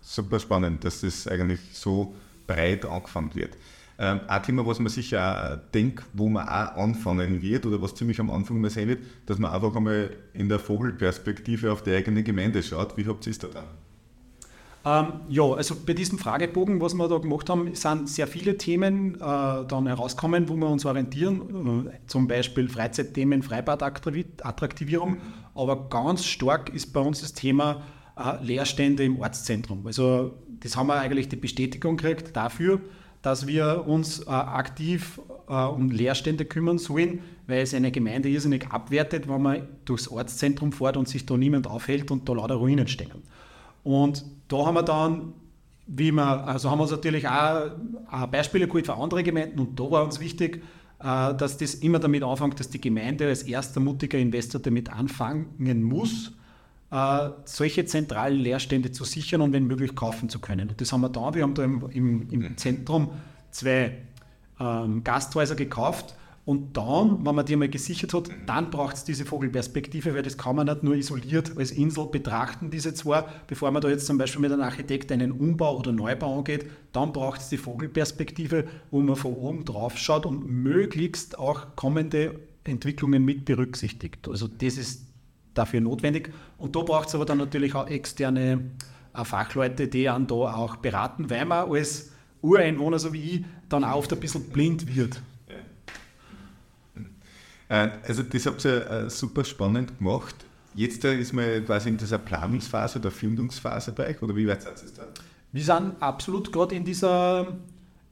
Super 0.00 0.38
spannend, 0.38 0.84
dass 0.84 1.00
das 1.00 1.26
eigentlich 1.26 1.60
so 1.72 2.14
breit 2.46 2.84
angefangen 2.84 3.34
wird. 3.34 3.56
Ähm, 3.98 4.20
ein 4.28 4.42
Thema, 4.42 4.66
was 4.66 4.78
man 4.78 4.88
sicher 4.88 5.58
auch 5.58 5.70
denkt, 5.72 6.04
wo 6.12 6.28
man 6.28 6.46
auch 6.46 6.76
anfangen 6.76 7.40
wird 7.40 7.64
oder 7.64 7.80
was 7.80 7.94
ziemlich 7.94 8.20
am 8.20 8.30
Anfang 8.30 8.60
mal 8.60 8.70
sein 8.70 8.88
wird, 8.88 9.02
dass 9.24 9.38
man 9.38 9.52
einfach 9.52 9.74
einmal 9.74 10.10
in 10.34 10.48
der 10.48 10.58
Vogelperspektive 10.58 11.72
auf 11.72 11.82
die 11.82 11.92
eigene 11.92 12.22
Gemeinde 12.22 12.62
schaut. 12.62 12.96
Wie 12.96 13.06
habt 13.06 13.26
ihr 13.26 13.30
es 13.30 13.38
da 13.38 13.48
dann? 13.48 13.64
Ähm, 14.86 15.14
ja, 15.28 15.42
also 15.42 15.74
bei 15.84 15.94
diesem 15.94 16.16
Fragebogen, 16.16 16.80
was 16.80 16.94
wir 16.94 17.08
da 17.08 17.18
gemacht 17.18 17.50
haben, 17.50 17.74
sind 17.74 18.08
sehr 18.08 18.28
viele 18.28 18.56
Themen 18.56 19.16
äh, 19.16 19.18
dann 19.18 19.86
herauskommen, 19.88 20.48
wo 20.48 20.54
wir 20.54 20.68
uns 20.68 20.86
orientieren. 20.86 21.88
Äh, 21.88 22.06
zum 22.06 22.28
Beispiel 22.28 22.68
Freizeitthemen, 22.68 23.42
Freibadattraktivierung. 23.42 25.16
Aber 25.56 25.88
ganz 25.88 26.24
stark 26.24 26.68
ist 26.68 26.92
bei 26.92 27.00
uns 27.00 27.20
das 27.20 27.32
Thema 27.32 27.82
äh, 28.16 28.44
Leerstände 28.44 29.02
im 29.02 29.18
Ortszentrum. 29.18 29.84
Also 29.86 30.34
das 30.60 30.76
haben 30.76 30.86
wir 30.86 31.00
eigentlich 31.00 31.28
die 31.28 31.36
Bestätigung 31.36 31.96
gekriegt 31.96 32.36
dafür, 32.36 32.80
dass 33.26 33.48
wir 33.48 33.88
uns 33.88 34.20
äh, 34.20 34.30
aktiv 34.30 35.20
äh, 35.48 35.52
um 35.52 35.90
Leerstände 35.90 36.44
kümmern 36.44 36.78
sollen, 36.78 37.18
weil 37.48 37.62
es 37.62 37.74
eine 37.74 37.90
Gemeinde 37.90 38.28
irrsinnig 38.28 38.68
abwertet, 38.70 39.28
wenn 39.28 39.42
man 39.42 39.68
durchs 39.84 40.06
Ortszentrum 40.06 40.70
fährt 40.70 40.96
und 40.96 41.08
sich 41.08 41.26
da 41.26 41.36
niemand 41.36 41.66
aufhält 41.66 42.08
und 42.12 42.28
da 42.28 42.34
lauter 42.34 42.54
Ruinen 42.54 42.86
stehen. 42.86 43.10
Und 43.82 44.24
da 44.46 44.64
haben 44.64 44.74
wir 44.74 44.84
dann, 44.84 45.32
wie 45.88 46.12
wir, 46.12 46.46
also 46.46 46.70
haben 46.70 46.78
wir 46.78 46.82
uns 46.82 46.92
natürlich 46.92 47.26
auch, 47.26 47.72
auch 48.08 48.26
Beispiele 48.28 48.68
geholt 48.68 48.86
für 48.86 48.94
andere 48.94 49.24
Gemeinden 49.24 49.58
und 49.58 49.80
da 49.80 49.90
war 49.90 50.04
uns 50.04 50.20
wichtig, 50.20 50.62
äh, 51.00 51.34
dass 51.34 51.58
das 51.58 51.74
immer 51.74 51.98
damit 51.98 52.22
anfängt, 52.22 52.60
dass 52.60 52.70
die 52.70 52.80
Gemeinde 52.80 53.26
als 53.26 53.42
erster 53.42 53.80
mutiger 53.80 54.18
Investor 54.18 54.60
damit 54.60 54.92
anfangen 54.92 55.82
muss, 55.82 56.30
äh, 56.96 57.30
solche 57.44 57.84
zentralen 57.84 58.38
Leerstände 58.38 58.90
zu 58.90 59.04
sichern 59.04 59.42
und 59.42 59.52
wenn 59.52 59.66
möglich 59.66 59.94
kaufen 59.94 60.28
zu 60.28 60.38
können. 60.38 60.72
Das 60.76 60.92
haben 60.92 61.02
wir 61.02 61.10
da. 61.10 61.34
Wir 61.34 61.42
haben 61.42 61.54
da 61.54 61.62
im, 61.64 61.90
im, 61.90 62.30
im 62.30 62.56
Zentrum 62.56 63.10
zwei 63.50 63.98
ähm, 64.58 65.04
Gasthäuser 65.04 65.56
gekauft 65.56 66.14
und 66.46 66.76
dann, 66.76 67.26
wenn 67.26 67.34
man 67.34 67.44
die 67.44 67.56
mal 67.56 67.68
gesichert 67.68 68.14
hat, 68.14 68.30
dann 68.46 68.70
braucht 68.70 68.96
es 68.96 69.04
diese 69.04 69.24
Vogelperspektive, 69.24 70.14
weil 70.14 70.22
das 70.22 70.38
kann 70.38 70.54
man 70.54 70.68
nicht 70.68 70.84
nur 70.84 70.94
isoliert 70.94 71.58
als 71.58 71.72
Insel 71.72 72.06
betrachten, 72.06 72.70
diese 72.70 72.94
zwei, 72.94 73.24
bevor 73.48 73.72
man 73.72 73.82
da 73.82 73.88
jetzt 73.88 74.06
zum 74.06 74.16
Beispiel 74.16 74.40
mit 74.40 74.52
einem 74.52 74.62
Architekt 74.62 75.10
einen 75.10 75.32
Umbau 75.32 75.76
oder 75.76 75.90
Neubau 75.90 76.38
angeht, 76.38 76.70
dann 76.92 77.12
braucht 77.12 77.40
es 77.40 77.48
die 77.48 77.58
Vogelperspektive, 77.58 78.64
wo 78.92 79.00
man 79.00 79.16
von 79.16 79.34
oben 79.34 79.64
drauf 79.64 79.98
schaut 79.98 80.24
und 80.24 80.48
möglichst 80.48 81.36
auch 81.36 81.74
kommende 81.74 82.38
Entwicklungen 82.62 83.24
mit 83.24 83.44
berücksichtigt. 83.44 84.28
Also 84.28 84.46
das 84.46 84.78
ist 84.78 85.02
dafür 85.56 85.80
notwendig. 85.80 86.32
Und 86.58 86.76
da 86.76 86.80
braucht 86.80 87.08
es 87.08 87.14
aber 87.14 87.24
dann 87.24 87.38
natürlich 87.38 87.74
auch 87.74 87.88
externe 87.88 88.70
äh, 89.14 89.24
Fachleute, 89.24 89.88
die 89.88 90.08
einen 90.08 90.26
da 90.26 90.34
auch 90.34 90.76
beraten, 90.76 91.30
weil 91.30 91.44
man 91.44 91.70
als 91.70 92.10
Ureinwohner, 92.42 92.98
so 92.98 93.12
wie 93.12 93.22
ich, 93.22 93.44
dann 93.68 93.84
auch 93.84 93.96
oft 93.96 94.12
ein 94.12 94.20
bisschen 94.20 94.44
blind 94.50 94.94
wird. 94.94 95.20
Äh, 97.68 97.90
also 98.06 98.22
das 98.22 98.46
habt 98.46 98.64
ihr 98.64 98.90
äh, 98.90 99.10
super 99.10 99.44
spannend 99.44 99.98
gemacht. 99.98 100.34
Jetzt 100.74 101.04
ist 101.04 101.32
man 101.32 101.64
quasi 101.64 101.88
in 101.88 101.96
dieser 101.96 102.18
Planungsphase 102.18 102.98
oder 102.98 103.10
Findungsphase 103.10 103.92
bei 103.92 104.08
euch, 104.08 104.22
oder 104.22 104.36
wie 104.36 104.46
weit 104.46 104.62
seid 104.62 104.82
ihr 104.82 104.90
da? 104.94 105.06
Wir 105.52 105.62
sind 105.62 105.94
absolut 106.00 106.52
gerade 106.52 106.74
in 106.74 106.84
dieser, 106.84 107.56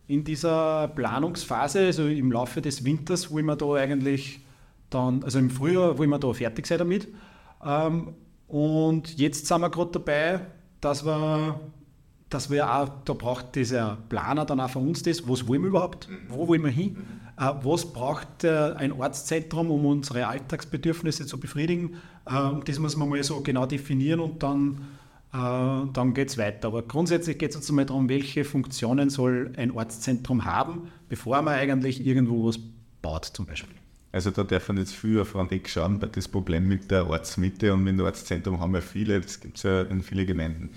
in 0.08 0.24
dieser 0.24 0.88
Planungsphase, 0.88 1.80
also 1.80 2.06
im 2.06 2.32
Laufe 2.32 2.62
des 2.62 2.84
Winters, 2.84 3.30
wo 3.30 3.36
wir 3.36 3.56
da 3.56 3.74
eigentlich 3.74 4.40
dann, 4.88 5.22
also 5.22 5.38
im 5.38 5.50
Frühjahr, 5.50 5.98
wo 5.98 6.04
wir 6.04 6.18
da 6.18 6.32
fertig 6.32 6.66
sein 6.66 6.78
damit. 6.78 7.08
Ähm, 7.64 8.14
und 8.48 9.18
jetzt 9.18 9.46
sind 9.46 9.60
wir 9.60 9.70
gerade 9.70 9.90
dabei, 9.92 10.40
dass 10.80 11.04
wir, 11.04 11.60
dass 12.28 12.50
wir 12.50 12.72
auch, 12.72 12.88
da 13.04 13.12
braucht 13.14 13.54
dieser 13.56 13.98
Planer 14.08 14.44
dann 14.44 14.60
auch 14.60 14.70
von 14.70 14.88
uns 14.88 15.02
das, 15.02 15.26
was 15.28 15.48
wollen 15.48 15.62
wir 15.62 15.68
überhaupt, 15.68 16.08
wo 16.28 16.46
wollen 16.46 16.62
wir 16.62 16.70
hin, 16.70 16.96
äh, 17.38 17.50
was 17.62 17.86
braucht 17.86 18.44
äh, 18.44 18.74
ein 18.76 18.92
Ortszentrum, 18.92 19.70
um 19.70 19.86
unsere 19.86 20.26
Alltagsbedürfnisse 20.26 21.26
zu 21.26 21.40
befriedigen. 21.40 21.96
Äh, 22.26 22.32
das 22.64 22.78
muss 22.78 22.96
man 22.96 23.08
mal 23.08 23.22
so 23.22 23.40
genau 23.40 23.66
definieren 23.66 24.20
und 24.20 24.42
dann, 24.42 24.80
dann 25.32 26.14
geht 26.14 26.28
es 26.28 26.38
weiter. 26.38 26.68
Aber 26.68 26.82
grundsätzlich 26.82 27.36
geht 27.38 27.50
es 27.50 27.56
uns 27.56 27.68
einmal 27.68 27.86
darum, 27.86 28.08
welche 28.08 28.44
Funktionen 28.44 29.10
soll 29.10 29.52
ein 29.56 29.72
Ortszentrum 29.72 30.44
haben, 30.44 30.92
bevor 31.08 31.42
man 31.42 31.54
eigentlich 31.54 32.06
irgendwo 32.06 32.46
was 32.46 32.60
baut 33.02 33.24
zum 33.24 33.44
Beispiel. 33.44 33.74
Also 34.14 34.30
da 34.30 34.44
darf 34.44 34.68
man 34.68 34.76
jetzt 34.76 34.94
viel 34.94 35.18
auf 35.18 35.34
Weg 35.34 35.68
schauen, 35.68 36.00
weil 36.00 36.08
das 36.10 36.28
Problem 36.28 36.68
mit 36.68 36.88
der 36.88 37.10
Ortsmitte 37.10 37.74
und 37.74 37.82
mit 37.82 37.98
dem 37.98 38.04
Ortszentrum 38.04 38.60
haben 38.60 38.72
wir 38.72 38.80
viele, 38.80 39.20
das 39.20 39.40
gibt 39.40 39.56
es 39.56 39.64
ja 39.64 39.82
in 39.82 40.04
vielen 40.04 40.24
Gemeinden. 40.24 40.70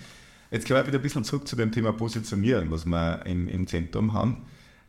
Jetzt 0.49 0.65
gehen 0.65 0.75
wir 0.75 0.87
wieder 0.87 0.97
ein 0.97 1.03
bisschen 1.03 1.23
zurück 1.23 1.47
zu 1.47 1.55
dem 1.55 1.71
Thema 1.71 1.93
Positionieren, 1.93 2.71
was 2.71 2.87
wir 2.87 3.23
im, 3.27 3.47
im 3.47 3.67
Zentrum 3.67 4.11
haben. 4.13 4.37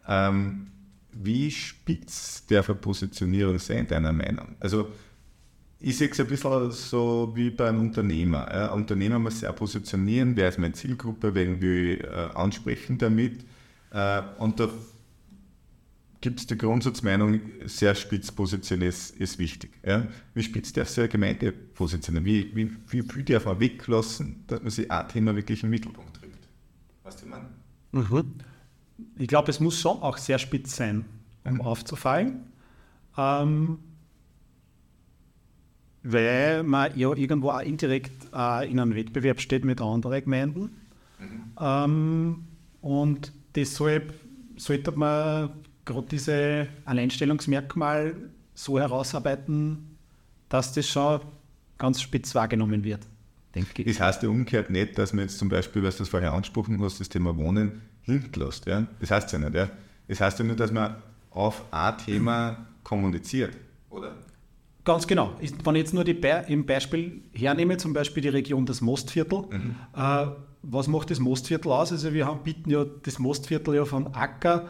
Ähm, 0.08 0.68
wie 1.12 1.50
spitz 1.50 2.46
darf 2.46 2.70
eine 2.70 2.78
Positionierung 2.78 3.58
sein, 3.58 3.86
deiner 3.86 4.14
Meinung? 4.14 4.56
Also 4.60 4.88
ich 5.78 5.98
sehe 5.98 6.08
es 6.08 6.18
ein 6.18 6.26
bisschen 6.26 6.70
so 6.70 7.30
wie 7.34 7.50
bei 7.50 7.68
einem 7.68 7.80
Unternehmer. 7.80 8.48
Ein 8.48 8.70
Unternehmer 8.70 9.18
muss 9.18 9.40
sich 9.40 9.48
auch 9.48 9.56
positionieren, 9.56 10.34
wer 10.36 10.48
ist 10.48 10.58
meine 10.58 10.72
Zielgruppe, 10.72 11.34
wen 11.34 11.60
will 11.60 11.98
ich 11.98 12.02
äh, 12.02 12.30
ansprechen 12.34 12.96
damit. 12.96 13.44
Äh, 13.92 14.22
und 14.38 14.58
da 14.58 14.70
gibt 16.20 16.40
es 16.40 16.46
die 16.46 16.58
Grundsatzmeinung, 16.58 17.40
sehr 17.66 17.94
spitz 17.94 18.32
positionieren 18.32 18.88
ist, 18.88 19.16
ist 19.16 19.38
wichtig. 19.38 19.70
Ja? 19.84 20.06
Wie 20.34 20.42
spitz 20.42 20.72
darf 20.72 20.88
sich 20.88 20.98
eine 20.98 21.08
Gemeinde 21.08 21.52
positionieren? 21.52 22.24
Wie, 22.24 22.54
wie, 22.54 22.70
wie 22.88 23.02
viel 23.02 23.22
darf 23.24 23.46
man 23.46 23.60
weglassen, 23.60 24.44
dass 24.46 24.60
man 24.60 24.70
sich 24.70 24.90
ein 24.90 25.08
Thema 25.08 25.36
wirklich 25.36 25.62
im 25.62 25.70
Mittelpunkt 25.70 26.20
drückt? 26.20 26.48
Weißt 27.04 27.22
du, 27.22 27.26
man? 27.26 27.46
Mhm. 27.92 28.34
Ich 29.16 29.28
glaube, 29.28 29.50
es 29.50 29.60
muss 29.60 29.80
schon 29.80 30.02
auch 30.02 30.16
sehr 30.16 30.38
spitz 30.38 30.76
sein, 30.76 31.04
um 31.44 31.54
mhm. 31.54 31.60
aufzufallen. 31.60 32.40
Ähm, 33.16 33.78
weil 36.02 36.62
man 36.62 36.96
ja 36.96 37.12
irgendwo 37.14 37.50
auch 37.50 37.60
indirekt 37.60 38.28
äh, 38.34 38.70
in 38.70 38.80
einem 38.80 38.94
Wettbewerb 38.94 39.40
steht 39.40 39.64
mit 39.64 39.80
anderen 39.80 40.22
Gemeinden. 40.22 40.70
Mhm. 41.18 41.52
Ähm, 41.60 42.44
und 42.80 43.32
deshalb 43.54 44.14
sollte 44.56 44.92
man 44.92 45.50
gerade 45.88 46.06
diese 46.08 46.68
Alleinstellungsmerkmal 46.84 48.14
so 48.54 48.78
herausarbeiten, 48.78 49.96
dass 50.48 50.72
das 50.72 50.88
schon 50.88 51.20
ganz 51.78 52.00
spitz 52.00 52.34
wahrgenommen 52.34 52.84
wird, 52.84 53.06
denke 53.54 53.82
ich. 53.82 53.96
Das 53.96 54.00
heißt 54.00 54.22
ja 54.22 54.28
umgekehrt 54.28 54.70
nicht, 54.70 54.98
dass 54.98 55.12
man 55.12 55.24
jetzt 55.24 55.38
zum 55.38 55.48
Beispiel, 55.48 55.82
was 55.82 55.96
du 55.96 56.02
das 56.02 56.08
vorher 56.08 56.32
angesprochen 56.32 56.80
hast, 56.82 57.00
das 57.00 57.08
Thema 57.08 57.36
Wohnen 57.36 57.82
hinten 58.02 58.40
lässt. 58.40 58.66
Ja? 58.66 58.86
Das 59.00 59.10
heißt 59.10 59.32
ja 59.32 59.38
nicht. 59.38 59.54
Ja? 59.54 59.70
Das 60.06 60.20
heißt 60.20 60.38
ja 60.38 60.44
nur, 60.44 60.56
dass 60.56 60.72
man 60.72 60.96
auf 61.30 61.64
ein 61.70 61.98
Thema 61.98 62.66
kommuniziert, 62.82 63.56
oder? 63.90 64.14
Ganz 64.84 65.06
genau. 65.06 65.34
Wenn 65.64 65.74
ich 65.74 65.82
jetzt 65.82 65.92
nur 65.92 66.04
die 66.04 66.14
Be 66.14 66.44
im 66.48 66.64
Beispiel 66.64 67.20
hernehme, 67.32 67.76
zum 67.76 67.92
Beispiel 67.92 68.22
die 68.22 68.30
Region 68.30 68.64
des 68.64 68.80
Mostviertel, 68.80 69.42
mhm. 69.50 69.74
äh, 69.94 70.26
was 70.62 70.88
macht 70.88 71.10
das 71.10 71.20
Mostviertel 71.20 71.70
aus? 71.70 71.92
Also 71.92 72.14
wir 72.14 72.26
haben, 72.26 72.42
bieten 72.42 72.70
ja 72.70 72.86
das 73.02 73.18
Mostviertel 73.18 73.74
ja 73.74 73.84
von 73.84 74.14
Acker 74.14 74.68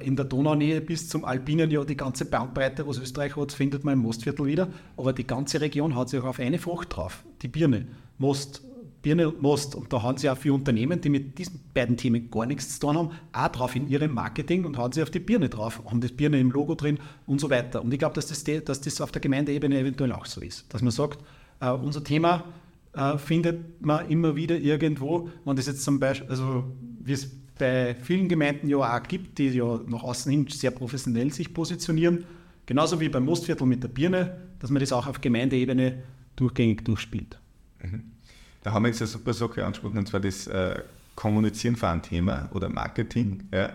in 0.00 0.16
der 0.16 0.24
Donaunähe 0.24 0.80
bis 0.80 1.08
zum 1.08 1.24
Alpinen, 1.24 1.70
ja, 1.70 1.84
die 1.84 1.96
ganze 1.96 2.24
Bandbreite, 2.24 2.86
was 2.88 2.98
Österreich 2.98 3.36
hat, 3.36 3.52
findet 3.52 3.84
man 3.84 3.94
im 3.94 4.00
Mostviertel 4.00 4.46
wieder. 4.46 4.68
Aber 4.96 5.12
die 5.12 5.26
ganze 5.26 5.60
Region 5.60 5.94
hat 5.94 6.08
sich 6.08 6.20
auch 6.20 6.26
auf 6.26 6.40
eine 6.40 6.58
Frucht 6.58 6.96
drauf, 6.96 7.24
die 7.42 7.48
Birne. 7.48 7.86
Most, 8.18 8.62
Birne 9.02 9.32
Most. 9.40 9.74
Und 9.74 9.92
da 9.92 10.02
haben 10.02 10.18
sie 10.18 10.28
auch 10.28 10.36
viele 10.36 10.54
Unternehmen, 10.54 11.00
die 11.00 11.08
mit 11.08 11.38
diesen 11.38 11.60
beiden 11.72 11.96
Themen 11.96 12.30
gar 12.30 12.46
nichts 12.46 12.74
zu 12.74 12.80
tun 12.80 12.96
haben, 12.96 13.10
auch 13.32 13.48
drauf 13.48 13.76
in 13.76 13.88
ihrem 13.88 14.12
Marketing 14.12 14.64
und 14.64 14.76
haben 14.76 14.92
sie 14.92 15.02
auf 15.02 15.10
die 15.10 15.20
Birne 15.20 15.48
drauf, 15.48 15.80
haben 15.86 16.00
das 16.00 16.12
Birne 16.12 16.40
im 16.40 16.50
Logo 16.50 16.74
drin 16.74 16.98
und 17.26 17.40
so 17.40 17.48
weiter. 17.48 17.82
Und 17.82 17.92
ich 17.92 17.98
glaube, 17.98 18.14
dass 18.14 18.26
das, 18.26 18.44
dass 18.64 18.80
das 18.80 19.00
auf 19.00 19.12
der 19.12 19.20
Gemeindeebene 19.20 19.78
eventuell 19.78 20.12
auch 20.12 20.26
so 20.26 20.40
ist. 20.40 20.72
Dass 20.72 20.82
man 20.82 20.90
sagt, 20.90 21.20
uh, 21.62 21.74
unser 21.74 22.04
Thema 22.04 22.44
uh, 22.96 23.16
findet 23.18 23.80
man 23.80 24.08
immer 24.08 24.36
wieder 24.36 24.58
irgendwo, 24.58 25.30
wenn 25.44 25.56
das 25.56 25.66
jetzt 25.66 25.82
zum 25.84 26.00
Beispiel, 26.00 26.28
also 26.28 26.64
wie 27.02 27.12
es 27.12 27.30
bei 27.60 27.94
vielen 27.94 28.28
Gemeinden 28.28 28.68
ja 28.68 28.78
auch 28.78 29.02
gibt, 29.04 29.38
die 29.38 29.50
ja 29.50 29.80
nach 29.86 30.02
außen 30.02 30.32
hin 30.32 30.46
sehr 30.48 30.72
professionell 30.72 31.32
sich 31.32 31.54
positionieren. 31.54 32.24
Genauso 32.66 32.98
wie 33.00 33.08
beim 33.08 33.24
Mostviertel 33.24 33.66
mit 33.66 33.82
der 33.82 33.88
Birne, 33.88 34.40
dass 34.58 34.70
man 34.70 34.80
das 34.80 34.92
auch 34.92 35.06
auf 35.06 35.20
Gemeindeebene 35.20 36.02
durchgängig 36.36 36.84
durchspielt. 36.84 37.38
Mhm. 37.82 38.10
Da 38.62 38.72
haben 38.72 38.84
wir 38.84 38.88
jetzt 38.88 39.00
eine 39.00 39.08
super 39.08 39.32
Sache 39.32 39.64
angesprochen, 39.64 39.98
und 39.98 40.08
zwar 40.08 40.20
das 40.20 40.46
äh, 40.46 40.82
Kommunizieren 41.14 41.76
für 41.76 41.88
ein 41.88 42.02
Thema 42.02 42.48
oder 42.52 42.68
Marketing. 42.68 43.44
Ja. 43.52 43.72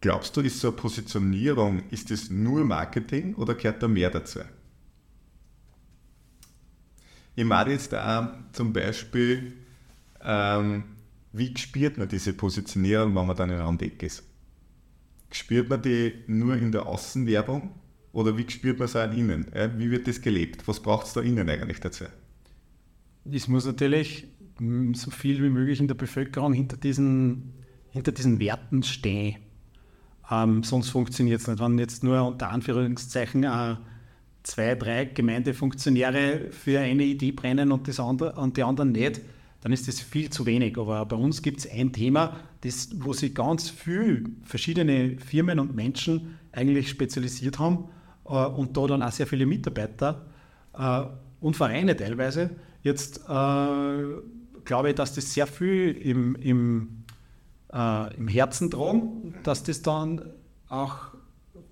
Glaubst 0.00 0.36
du, 0.36 0.40
ist 0.40 0.60
so 0.60 0.68
eine 0.68 0.76
Positionierung, 0.76 1.82
ist 1.90 2.10
das 2.10 2.30
nur 2.30 2.64
Marketing 2.64 3.34
oder 3.34 3.54
gehört 3.54 3.82
da 3.82 3.88
mehr 3.88 4.10
dazu? 4.10 4.40
Ich 7.34 7.44
meine 7.44 7.72
jetzt 7.72 7.92
da 7.92 8.38
zum 8.52 8.72
Beispiel 8.72 9.54
ähm, 10.22 10.84
wie 11.34 11.52
spürt 11.58 11.98
man 11.98 12.08
diese 12.08 12.32
Positionierung, 12.32 13.14
wenn 13.16 13.26
man 13.26 13.36
dann 13.36 13.50
in 13.50 13.58
einem 13.58 13.76
Deck 13.76 14.02
ist? 14.04 14.22
Spürt 15.32 15.68
man 15.68 15.82
die 15.82 16.12
nur 16.28 16.56
in 16.56 16.70
der 16.70 16.86
Außenwerbung 16.86 17.70
oder 18.12 18.38
wie 18.38 18.48
spürt 18.48 18.78
man 18.78 18.86
es 18.86 18.94
auch 18.94 19.12
innen? 19.12 19.46
Wie 19.76 19.90
wird 19.90 20.06
das 20.06 20.22
gelebt? 20.22 20.66
Was 20.68 20.80
braucht 20.80 21.08
es 21.08 21.12
da 21.12 21.20
innen 21.20 21.48
eigentlich 21.48 21.80
dazu? 21.80 22.04
Es 23.30 23.48
muss 23.48 23.66
natürlich 23.66 24.28
so 24.92 25.10
viel 25.10 25.42
wie 25.42 25.48
möglich 25.48 25.80
in 25.80 25.88
der 25.88 25.96
Bevölkerung 25.96 26.52
hinter 26.52 26.76
diesen, 26.76 27.54
hinter 27.90 28.12
diesen 28.12 28.38
Werten 28.38 28.84
stehen. 28.84 29.38
Ähm, 30.30 30.62
sonst 30.62 30.90
funktioniert 30.90 31.40
es 31.40 31.48
nicht. 31.48 31.58
Wenn 31.58 31.78
jetzt 31.80 32.04
nur 32.04 32.24
unter 32.28 32.50
Anführungszeichen 32.50 33.42
äh, 33.42 33.74
zwei, 34.44 34.76
drei 34.76 35.06
Gemeindefunktionäre 35.06 36.52
für 36.52 36.78
eine 36.78 37.02
Idee 37.02 37.32
brennen 37.32 37.72
und, 37.72 37.88
das 37.88 37.98
andere, 37.98 38.34
und 38.34 38.56
die 38.56 38.62
anderen 38.62 38.92
nicht, 38.92 39.20
dann 39.64 39.72
ist 39.72 39.88
das 39.88 39.98
viel 39.98 40.28
zu 40.28 40.44
wenig. 40.44 40.76
Aber 40.76 41.06
bei 41.06 41.16
uns 41.16 41.40
gibt 41.40 41.60
es 41.60 41.70
ein 41.70 41.90
Thema, 41.90 42.36
das, 42.60 42.90
wo 42.96 43.14
sich 43.14 43.34
ganz 43.34 43.70
viele 43.70 44.24
verschiedene 44.42 45.16
Firmen 45.18 45.58
und 45.58 45.74
Menschen 45.74 46.38
eigentlich 46.52 46.90
spezialisiert 46.90 47.58
haben 47.58 47.88
äh, 48.26 48.44
und 48.44 48.76
da 48.76 48.86
dann 48.86 49.02
auch 49.02 49.10
sehr 49.10 49.26
viele 49.26 49.46
Mitarbeiter 49.46 50.26
äh, 50.76 51.04
und 51.40 51.56
Vereine 51.56 51.96
teilweise. 51.96 52.50
Jetzt 52.82 53.20
äh, 53.26 54.02
glaube 54.66 54.90
ich, 54.90 54.96
dass 54.96 55.14
das 55.14 55.32
sehr 55.32 55.46
viel 55.46 55.92
im, 55.92 56.36
im, 56.36 57.04
im 57.72 58.28
Herzen 58.28 58.70
tragen, 58.70 59.34
dass 59.42 59.64
das 59.64 59.80
dann 59.80 60.30
auch 60.68 61.14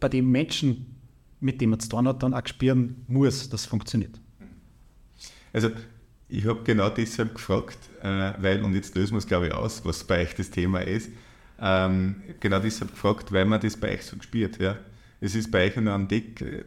bei 0.00 0.08
den 0.08 0.30
Menschen, 0.30 0.96
mit 1.40 1.60
denen 1.60 1.70
man 1.70 1.80
zu 1.80 1.90
tun 1.90 2.08
hat, 2.08 2.22
dann 2.22 2.32
auch 2.32 2.46
spüren 2.46 3.04
muss, 3.06 3.50
dass 3.50 3.60
es 3.60 3.66
funktioniert. 3.66 4.18
Also 5.52 5.70
ich 6.32 6.46
habe 6.46 6.62
genau 6.64 6.88
deshalb 6.88 7.34
gefragt, 7.34 7.78
äh, 8.02 8.32
weil, 8.38 8.62
und 8.64 8.74
jetzt 8.74 8.94
lösen 8.94 9.12
wir 9.12 9.18
es 9.18 9.26
glaube 9.26 9.48
ich 9.48 9.54
aus, 9.54 9.84
was 9.84 10.02
bei 10.02 10.22
euch 10.22 10.34
das 10.34 10.50
Thema 10.50 10.80
ist, 10.80 11.10
ähm, 11.60 12.22
genau 12.40 12.58
deshalb 12.58 12.90
gefragt, 12.90 13.30
weil 13.32 13.44
man 13.44 13.60
das 13.60 13.76
bei 13.76 13.92
euch 13.92 14.02
so 14.02 14.16
gespielt. 14.16 14.58
Ja. 14.58 14.78
Es 15.20 15.34
ist 15.34 15.50
bei 15.50 15.66
euch 15.66 15.76
nur 15.76 15.92
ein 15.94 16.08
Deck 16.08 16.40
äh, 16.40 16.64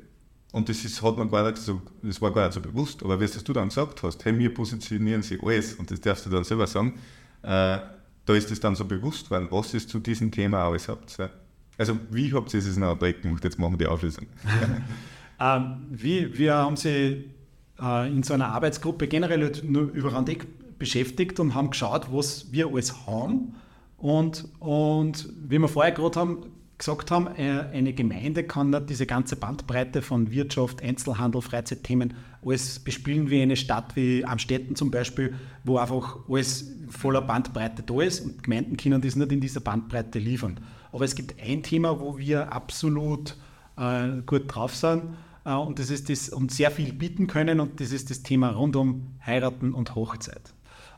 und 0.51 0.69
das 0.69 0.85
ist, 0.85 1.01
hat 1.01 1.17
man 1.17 1.31
gar 1.31 1.49
nicht 1.49 1.57
so, 1.57 1.81
das 2.03 2.21
war 2.21 2.31
gar 2.31 2.45
nicht 2.45 2.53
so 2.53 2.61
bewusst, 2.61 3.03
aber 3.03 3.19
wie 3.19 3.25
du 3.25 3.53
dann 3.53 3.69
gesagt 3.69 4.03
hast, 4.03 4.23
hey, 4.23 4.37
wir 4.37 4.53
positionieren 4.53 5.23
sie 5.23 5.39
alles 5.41 5.73
und 5.73 5.89
das 5.89 5.99
darfst 5.99 6.27
du 6.27 6.29
dann 6.29 6.43
selber 6.43 6.67
sagen, 6.67 6.93
äh, 7.41 7.79
da 8.25 8.33
ist 8.33 8.51
es 8.51 8.59
dann 8.59 8.75
so 8.75 8.85
bewusst 8.85 9.31
worden, 9.31 9.47
was 9.49 9.73
es 9.73 9.87
zu 9.87 9.99
diesem 9.99 10.31
Thema 10.31 10.63
alles 10.65 10.87
habt. 10.87 11.17
Ja. 11.17 11.31
Also 11.77 11.97
wie 12.11 12.31
habt 12.31 12.53
ihr 12.53 12.59
es 12.59 12.77
noch 12.77 12.91
ein 12.91 12.99
Projekt 12.99 13.23
gemacht? 13.23 13.43
Jetzt 13.43 13.57
machen 13.57 13.73
wir 13.73 13.79
die 13.79 13.87
Auflösung. 13.87 14.27
ähm, 15.39 15.87
wie, 15.89 16.37
wir 16.37 16.53
haben 16.53 16.77
sie 16.77 17.34
in 17.77 18.23
so 18.23 18.33
einer 18.33 18.49
Arbeitsgruppe 18.49 19.07
generell 19.07 19.51
nur 19.63 19.91
über 19.91 20.13
Randeck 20.13 20.47
beschäftigt 20.79 21.39
und 21.39 21.55
haben 21.55 21.71
geschaut, 21.71 22.07
was 22.11 22.51
wir 22.51 22.67
alles 22.67 23.05
haben. 23.07 23.55
Und, 23.97 24.47
und 24.59 25.29
wie 25.47 25.59
wir 25.59 25.67
vorher 25.67 25.91
gerade 25.91 26.19
haben, 26.19 26.37
gesagt 26.77 27.09
haben, 27.09 27.27
äh, 27.37 27.65
eine 27.71 27.93
Gemeinde 27.93 28.43
kann 28.43 28.69
nicht 28.69 28.89
diese 28.89 29.05
ganze 29.05 29.37
Bandbreite 29.37 30.01
von 30.01 30.31
Wirtschaft, 30.31 30.83
Einzelhandel, 30.83 31.41
Freizeitthemen 31.41 32.13
alles 32.45 32.79
bespielen 32.79 33.29
wie 33.29 33.41
eine 33.41 33.55
Stadt 33.55 33.95
wie 33.95 34.25
Amstetten 34.25 34.75
zum 34.75 34.91
Beispiel, 34.91 35.33
wo 35.63 35.77
einfach 35.77 36.17
alles 36.29 36.71
voller 36.89 37.21
Bandbreite 37.21 37.81
da 37.83 38.01
ist 38.01 38.21
und 38.21 38.43
Gemeinden 38.43 38.77
können 38.77 39.01
das 39.01 39.15
nicht 39.15 39.31
in 39.31 39.39
dieser 39.39 39.61
Bandbreite 39.61 40.19
liefern. 40.19 40.59
Aber 40.91 41.05
es 41.05 41.15
gibt 41.15 41.41
ein 41.41 41.63
Thema, 41.63 41.99
wo 41.99 42.17
wir 42.17 42.51
absolut 42.51 43.37
äh, 43.77 44.21
gut 44.25 44.43
drauf 44.47 44.75
sind 44.75 45.03
Äh, 45.03 45.34
und 45.53 45.79
das 45.79 45.89
ist 45.89 46.09
das 46.09 46.29
und 46.29 46.51
sehr 46.51 46.71
viel 46.71 46.93
bieten 46.93 47.27
können 47.27 47.59
und 47.59 47.79
das 47.79 47.91
ist 47.91 48.09
das 48.09 48.23
Thema 48.23 48.49
rund 48.49 48.75
um 48.75 49.15
Heiraten 49.25 49.73
und 49.73 49.95
Hochzeit. 49.95 50.53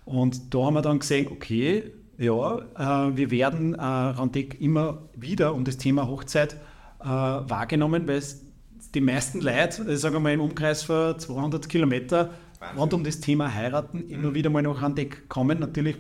Und 0.06 0.54
da 0.54 0.66
haben 0.66 0.76
wir 0.76 0.82
dann 0.82 1.00
gesehen, 1.00 1.28
okay, 1.30 1.92
ja, 2.18 2.60
äh, 2.78 3.18
wir 3.18 3.30
werden 3.30 3.76
äh, 3.76 3.82
Randeck 3.82 4.60
immer 4.62 5.10
wieder 5.16 5.54
um 5.54 5.66
das 5.66 5.78
Thema 5.78 6.08
Hochzeit 6.08 6.54
äh, 7.02 7.06
wahrgenommen, 7.06 8.08
weil 8.08 8.18
es 8.18 8.42
die 8.94 9.02
meisten 9.02 9.42
Leute, 9.42 9.84
äh, 9.84 9.98
sagen 9.98 10.16
wir 10.16 10.20
mal 10.20 10.34
im 10.34 10.42
Umkreis 10.42 10.84
von 10.84 11.20
200 11.20 11.68
Kilometer, 11.68 12.32
rund 12.76 12.94
um 12.94 13.04
das 13.04 13.20
Thema 13.20 13.54
Heiraten 13.54 14.08
immer 14.10 14.34
wieder 14.34 14.50
mal 14.50 14.64
nach 14.64 14.82
Randeck 14.82 15.30
kommen. 15.30 15.60
Natürlich, 15.60 15.98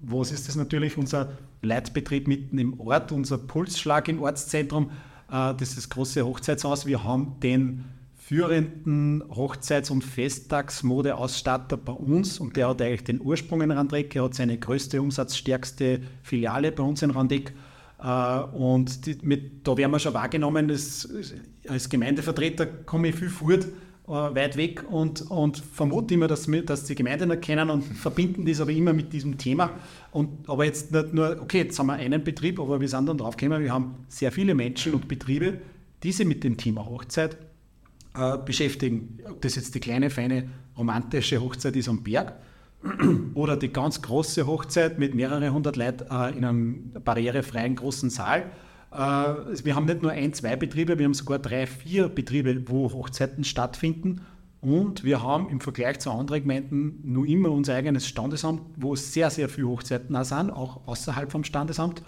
was 0.00 0.32
ist 0.32 0.48
das 0.48 0.56
natürlich? 0.56 0.96
Unser 0.96 1.32
Leitbetrieb 1.62 2.28
mitten 2.28 2.58
im 2.58 2.80
Ort, 2.80 3.12
unser 3.12 3.38
Pulsschlag 3.38 4.08
im 4.08 4.22
Ortszentrum, 4.22 4.90
äh, 5.30 5.54
das 5.54 5.70
ist 5.70 5.78
das 5.78 5.88
große 5.88 6.24
Hochzeitshaus. 6.24 6.86
Wir 6.86 7.04
haben 7.04 7.36
den 7.42 7.84
führenden 8.16 9.22
Hochzeits- 9.30 9.90
und 9.90 10.04
Festtagsmodeausstatter 10.04 11.78
bei 11.78 11.92
uns 11.92 12.38
und 12.38 12.56
der 12.56 12.68
hat 12.68 12.82
eigentlich 12.82 13.04
den 13.04 13.20
Ursprung 13.22 13.62
in 13.62 13.70
Randeck. 13.70 14.14
Er 14.14 14.24
hat 14.24 14.34
seine 14.34 14.58
größte, 14.58 15.00
umsatzstärkste 15.00 16.00
Filiale 16.22 16.72
bei 16.72 16.82
uns 16.82 17.00
in 17.02 17.10
Randeck. 17.10 17.54
Äh, 18.02 18.38
und 18.54 19.06
die, 19.06 19.18
mit, 19.22 19.66
da 19.66 19.76
werden 19.76 19.92
wir 19.92 19.98
schon 19.98 20.14
wahrgenommen, 20.14 20.68
dass, 20.68 21.08
als 21.68 21.88
Gemeindevertreter 21.88 22.66
komme 22.66 23.08
ich 23.08 23.14
viel 23.14 23.30
fort, 23.30 23.66
weit 24.08 24.56
weg 24.56 24.84
und, 24.90 25.30
und 25.30 25.58
vermute 25.58 26.14
immer, 26.14 26.28
dass, 26.28 26.50
wir, 26.50 26.64
dass 26.64 26.84
die 26.84 26.94
Gemeinden 26.94 27.30
erkennen 27.30 27.70
und 27.70 27.82
verbinden 27.82 28.46
das 28.46 28.60
aber 28.60 28.70
immer 28.70 28.92
mit 28.92 29.12
diesem 29.12 29.36
Thema. 29.36 29.70
Und, 30.12 30.48
aber 30.48 30.64
jetzt 30.64 30.92
nicht 30.92 31.12
nur, 31.12 31.38
okay, 31.42 31.58
jetzt 31.64 31.78
haben 31.78 31.88
wir 31.88 31.94
einen 31.94 32.24
Betrieb, 32.24 32.58
aber 32.58 32.80
wir 32.80 32.88
sind 32.88 33.06
dann 33.06 33.18
draufgekommen, 33.18 33.62
wir 33.62 33.72
haben 33.72 33.94
sehr 34.08 34.32
viele 34.32 34.54
Menschen 34.54 34.94
und 34.94 35.08
Betriebe, 35.08 35.58
die 36.02 36.12
sich 36.12 36.26
mit 36.26 36.42
dem 36.44 36.56
Thema 36.56 36.86
Hochzeit 36.86 37.36
äh, 38.16 38.38
beschäftigen. 38.38 39.18
Ob 39.28 39.42
das 39.42 39.56
jetzt 39.56 39.74
die 39.74 39.80
kleine, 39.80 40.10
feine, 40.10 40.48
romantische 40.76 41.40
Hochzeit 41.40 41.76
ist 41.76 41.88
am 41.88 42.02
Berg 42.02 42.34
oder 43.34 43.56
die 43.56 43.72
ganz 43.72 44.00
große 44.00 44.46
Hochzeit 44.46 44.98
mit 44.98 45.14
mehreren 45.14 45.52
hundert 45.52 45.76
Leuten 45.76 46.04
äh, 46.10 46.36
in 46.36 46.44
einem 46.44 46.92
barrierefreien 47.04 47.76
großen 47.76 48.10
Saal. 48.10 48.44
Äh, 48.92 48.96
wir 48.96 49.74
haben 49.74 49.86
nicht 49.86 50.02
nur 50.02 50.12
ein, 50.12 50.32
zwei 50.32 50.56
Betriebe, 50.56 50.98
wir 50.98 51.04
haben 51.04 51.14
sogar 51.14 51.38
drei, 51.38 51.66
vier 51.66 52.08
Betriebe, 52.08 52.68
wo 52.68 52.92
Hochzeiten 52.92 53.44
stattfinden. 53.44 54.22
Und 54.60 55.04
wir 55.04 55.22
haben 55.22 55.48
im 55.50 55.60
Vergleich 55.60 56.00
zu 56.00 56.10
anderen 56.10 56.42
Gemeinden 56.42 57.00
nur 57.04 57.26
immer 57.26 57.50
unser 57.50 57.74
eigenes 57.74 58.08
Standesamt, 58.08 58.62
wo 58.76 58.96
sehr, 58.96 59.30
sehr 59.30 59.48
viele 59.48 59.68
Hochzeiten 59.68 60.16
auch 60.16 60.24
sind, 60.24 60.50
auch 60.50 60.86
außerhalb 60.86 61.30
vom 61.30 61.44
Standesamt. 61.44 62.02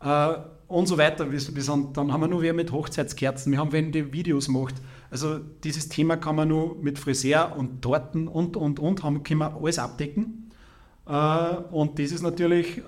Äh, 0.00 0.34
und 0.72 0.86
so 0.86 0.96
weiter. 0.96 1.30
Wir, 1.30 1.38
sind, 1.38 1.96
dann 1.96 2.12
haben 2.12 2.22
wir 2.22 2.28
nur 2.28 2.40
wer 2.40 2.54
mit 2.54 2.72
Hochzeitskerzen, 2.72 3.52
wir 3.52 3.58
haben 3.58 3.72
wenn 3.72 3.92
die 3.92 4.12
Videos 4.12 4.48
macht. 4.48 4.76
Also 5.10 5.38
dieses 5.38 5.90
Thema 5.90 6.16
kann 6.16 6.34
man 6.34 6.48
nur 6.48 6.76
mit 6.82 6.98
Friseur 6.98 7.54
und 7.56 7.82
Torten 7.82 8.26
und, 8.26 8.56
und, 8.56 8.80
und, 8.80 9.02
haben, 9.02 9.22
können 9.22 9.40
wir 9.40 9.54
alles 9.54 9.78
abdecken. 9.78 10.41
Äh, 11.06 11.56
und 11.70 11.98
das 11.98 12.12
ist 12.12 12.22
natürlich 12.22 12.78
äh, 12.78 12.82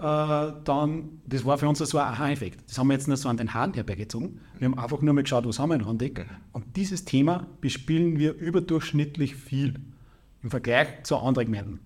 dann, 0.64 1.20
das 1.26 1.44
war 1.44 1.58
für 1.58 1.68
uns 1.68 1.78
so 1.78 1.98
ein 1.98 2.04
Aha-Effekt. 2.04 2.68
Das 2.68 2.78
haben 2.78 2.88
wir 2.88 2.94
jetzt 2.94 3.08
nicht 3.08 3.18
so 3.18 3.28
an 3.28 3.36
den 3.36 3.52
Haaren 3.54 3.74
herbeigezogen. 3.74 4.40
Wir 4.58 4.66
haben 4.66 4.78
einfach 4.78 5.00
nur 5.00 5.14
mal 5.14 5.22
geschaut, 5.22 5.46
was 5.46 5.58
haben 5.58 5.70
wir 5.70 5.76
in 5.76 5.82
Randeck. 5.82 6.26
Und 6.52 6.76
dieses 6.76 7.04
Thema 7.04 7.46
bespielen 7.60 8.18
wir 8.18 8.34
überdurchschnittlich 8.34 9.34
viel 9.34 9.74
im 10.42 10.50
Vergleich 10.50 11.02
zu 11.02 11.16
anderen 11.16 11.46
Gemeinden. 11.46 11.80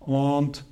Und, 0.00 0.64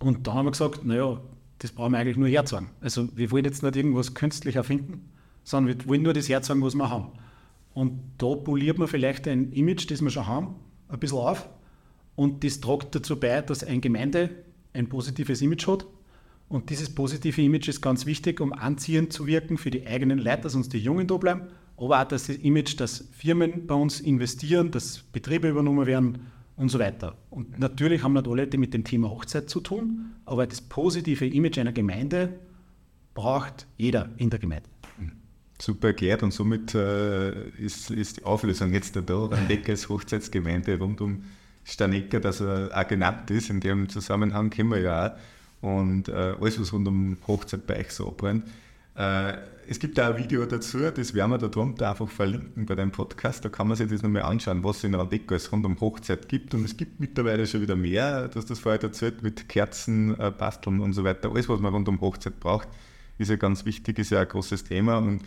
und 0.00 0.26
dann 0.26 0.34
haben 0.34 0.46
wir 0.46 0.52
gesagt, 0.52 0.84
naja, 0.84 1.20
das 1.58 1.72
brauchen 1.72 1.92
wir 1.92 1.98
eigentlich 1.98 2.16
nur 2.16 2.28
herzeigen. 2.28 2.70
Also 2.80 3.08
wir 3.14 3.30
wollen 3.30 3.44
jetzt 3.44 3.62
nicht 3.62 3.76
irgendwas 3.76 4.14
künstlich 4.14 4.56
erfinden, 4.56 5.10
sondern 5.44 5.78
wir 5.78 5.86
wollen 5.86 6.02
nur 6.02 6.14
das 6.14 6.28
herzeigen, 6.28 6.62
was 6.62 6.74
wir 6.74 6.90
haben. 6.90 7.12
Und 7.74 8.00
da 8.18 8.34
poliert 8.34 8.78
man 8.78 8.88
vielleicht 8.88 9.28
ein 9.28 9.52
Image, 9.52 9.90
das 9.90 10.02
wir 10.02 10.10
schon 10.10 10.26
haben, 10.26 10.56
ein 10.88 10.98
bisschen 10.98 11.18
auf. 11.18 11.48
Und 12.20 12.44
das 12.44 12.60
trägt 12.60 12.94
dazu 12.94 13.18
bei, 13.18 13.40
dass 13.40 13.64
eine 13.64 13.80
Gemeinde 13.80 14.28
ein 14.74 14.90
positives 14.90 15.40
Image 15.40 15.66
hat. 15.66 15.86
Und 16.50 16.68
dieses 16.68 16.94
positive 16.94 17.40
Image 17.40 17.68
ist 17.68 17.80
ganz 17.80 18.04
wichtig, 18.04 18.42
um 18.42 18.52
anziehend 18.52 19.10
zu 19.10 19.26
wirken 19.26 19.56
für 19.56 19.70
die 19.70 19.86
eigenen 19.86 20.18
Leute, 20.18 20.42
dass 20.42 20.54
uns 20.54 20.68
die 20.68 20.80
Jungen 20.80 21.06
da 21.06 21.16
bleiben. 21.16 21.44
Aber 21.78 21.98
auch 21.98 22.04
das 22.04 22.28
Image, 22.28 22.78
dass 22.78 23.08
Firmen 23.12 23.66
bei 23.66 23.74
uns 23.74 24.00
investieren, 24.00 24.70
dass 24.70 24.98
Betriebe 24.98 25.48
übernommen 25.48 25.86
werden 25.86 26.26
und 26.56 26.68
so 26.68 26.78
weiter. 26.78 27.16
Und 27.30 27.58
natürlich 27.58 28.02
haben 28.02 28.12
nicht 28.12 28.28
alle 28.28 28.46
mit 28.58 28.74
dem 28.74 28.84
Thema 28.84 29.08
Hochzeit 29.08 29.48
zu 29.48 29.60
tun, 29.62 30.10
aber 30.26 30.46
das 30.46 30.60
positive 30.60 31.26
Image 31.26 31.56
einer 31.56 31.72
Gemeinde 31.72 32.38
braucht 33.14 33.66
jeder 33.78 34.10
in 34.18 34.28
der 34.28 34.40
Gemeinde. 34.40 34.68
Super 35.58 35.88
erklärt 35.88 36.22
und 36.22 36.34
somit 36.34 36.74
äh, 36.74 37.48
ist, 37.52 37.90
ist, 37.90 38.18
die 38.18 38.24
Auflösung 38.24 38.74
jetzt 38.74 38.94
da, 38.94 39.24
Randeck 39.24 39.70
als 39.70 39.88
Hochzeitsgemeinde 39.88 40.78
rund 40.78 41.00
um 41.00 41.22
Stanecker, 41.64 42.20
dass 42.20 42.40
er 42.40 42.70
auch 42.74 42.88
genannt 42.88 43.30
ist. 43.30 43.50
In 43.50 43.60
dem 43.60 43.88
Zusammenhang 43.88 44.50
kennen 44.50 44.70
wir 44.70 44.80
ja 44.80 45.06
auch. 45.06 45.12
Und 45.62 46.08
äh, 46.08 46.34
alles, 46.40 46.60
was 46.60 46.72
rund 46.72 46.88
um 46.88 47.16
Hochzeit 47.26 47.66
bei 47.66 47.80
euch 47.80 47.90
so 47.90 48.08
abbrennt. 48.08 48.44
Äh, 48.96 49.34
es 49.68 49.78
gibt 49.78 49.98
da 49.98 50.08
ein 50.08 50.18
Video 50.18 50.44
dazu, 50.46 50.78
das 50.78 51.14
werden 51.14 51.30
wir 51.30 51.38
da 51.38 51.46
drunter 51.46 51.90
einfach 51.90 52.08
verlinken 52.08 52.66
bei 52.66 52.74
deinem 52.74 52.90
Podcast. 52.90 53.44
Da 53.44 53.48
kann 53.48 53.68
man 53.68 53.76
sich 53.76 53.88
das 53.88 54.02
nochmal 54.02 54.22
anschauen, 54.22 54.64
was 54.64 54.78
es 54.78 54.84
in 54.84 54.94
Randeco 54.94 55.34
als 55.34 55.52
rund 55.52 55.64
um 55.64 55.78
Hochzeit 55.80 56.28
gibt. 56.28 56.54
Und 56.54 56.64
es 56.64 56.76
gibt 56.76 56.98
mittlerweile 56.98 57.46
schon 57.46 57.60
wieder 57.60 57.76
mehr, 57.76 58.26
dass 58.28 58.46
das 58.46 58.58
vorher 58.58 58.82
erzählt, 58.82 59.22
mit 59.22 59.48
Kerzen, 59.48 60.18
äh, 60.18 60.32
Basteln 60.36 60.80
und 60.80 60.92
so 60.92 61.04
weiter. 61.04 61.30
Alles, 61.30 61.48
was 61.48 61.60
man 61.60 61.72
rund 61.72 61.88
um 61.88 62.00
Hochzeit 62.00 62.40
braucht, 62.40 62.68
ist 63.18 63.30
ja 63.30 63.36
ganz 63.36 63.64
wichtig, 63.64 63.98
ist 63.98 64.10
ja 64.10 64.20
ein 64.20 64.28
großes 64.28 64.64
Thema. 64.64 64.98
Und 64.98 65.22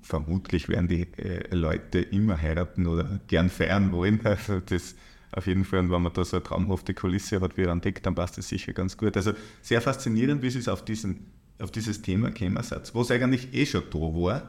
vermutlich 0.00 0.68
werden 0.68 0.88
die 0.88 1.02
äh, 1.18 1.54
Leute 1.54 2.00
immer 2.00 2.40
heiraten 2.40 2.86
oder 2.86 3.20
gern 3.26 3.50
feiern 3.50 3.92
wollen. 3.92 4.20
Also 4.24 4.60
das 4.60 4.94
auf 5.32 5.46
jeden 5.46 5.64
Fall. 5.64 5.80
Und 5.80 5.90
wenn 5.90 6.02
man 6.02 6.12
da 6.12 6.24
so 6.24 6.36
eine 6.36 6.44
traumhafte 6.44 6.94
Kulisse 6.94 7.40
hat 7.40 7.56
wie 7.56 7.64
Randeck, 7.64 8.02
dann 8.02 8.14
passt 8.14 8.38
das 8.38 8.48
sicher 8.48 8.72
ganz 8.72 8.96
gut. 8.96 9.16
Also 9.16 9.32
sehr 9.62 9.80
faszinierend, 9.80 10.42
wie 10.42 10.48
es 10.48 10.68
auf 10.68 10.84
diesen 10.84 11.36
auf 11.58 11.70
dieses 11.70 12.02
Thema 12.02 12.30
gekommen 12.30 12.62
seid, 12.62 12.94
was 12.94 13.10
eigentlich 13.10 13.54
eh 13.54 13.66
schon 13.66 13.82
da 13.90 13.98
war. 13.98 14.42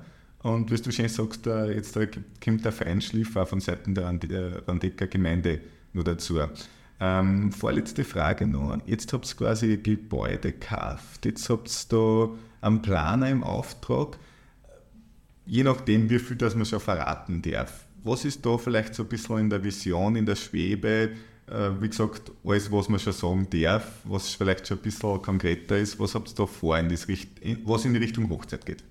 Und 0.44 0.72
wie 0.72 0.78
du 0.78 0.92
schön 0.92 1.10
sagst, 1.10 1.46
jetzt 1.46 1.98
kommt 2.44 2.64
der 2.64 2.72
Feinschliff 2.72 3.36
auch 3.36 3.48
von 3.48 3.60
Seiten 3.60 3.96
der 3.96 4.68
Randecker 4.68 5.08
Gemeinde 5.08 5.62
nur 5.94 6.04
dazu. 6.04 6.40
Ähm, 7.00 7.52
vorletzte 7.52 8.04
Frage 8.04 8.48
noch. 8.48 8.78
Jetzt 8.86 9.14
habt 9.14 9.28
ihr 9.30 9.36
quasi 9.36 9.78
Gebäude 9.78 10.52
gekauft. 10.52 11.26
Jetzt 11.26 11.50
habt 11.50 11.70
ihr 11.70 11.88
da 11.90 12.30
einen 12.62 12.82
Planer 12.82 13.30
im 13.30 13.44
Auftrag. 13.44 14.18
Je 15.46 15.64
nachdem, 15.64 16.10
wie 16.10 16.20
viel 16.20 16.38
das 16.38 16.56
man 16.56 16.66
schon 16.66 16.80
verraten 16.80 17.42
darf. 17.42 17.87
Was 18.08 18.24
ist 18.24 18.46
da 18.46 18.58
vielleicht 18.58 18.96
so 18.96 19.04
ein 19.04 19.10
bisschen 19.10 19.38
in 19.38 19.50
der 19.50 19.62
Vision, 19.62 20.16
in 20.16 20.26
der 20.26 20.38
Schwebe? 20.38 21.10
Äh, 21.46 21.70
wie 21.82 21.90
gesagt, 21.90 22.32
alles, 22.46 22.72
was 22.72 22.88
man 22.88 23.00
schon 23.02 23.12
sagen 23.12 23.48
darf, 23.50 24.00
was 24.06 24.30
vielleicht 24.34 24.66
schon 24.66 24.78
ein 24.78 24.84
bisschen 24.84 25.22
konkreter 25.22 25.78
ist, 25.78 26.00
was 26.00 26.16
habt 26.16 26.30
ihr 26.30 26.36
da 26.36 26.46
vor, 26.46 26.78
in 26.78 26.88
das 26.88 27.10
Richt 27.10 27.30
was 27.66 27.84
in 27.84 27.94
die 27.94 28.00
Richtung 28.00 28.30
Hochzeit 28.30 28.66
geht? 28.66 28.82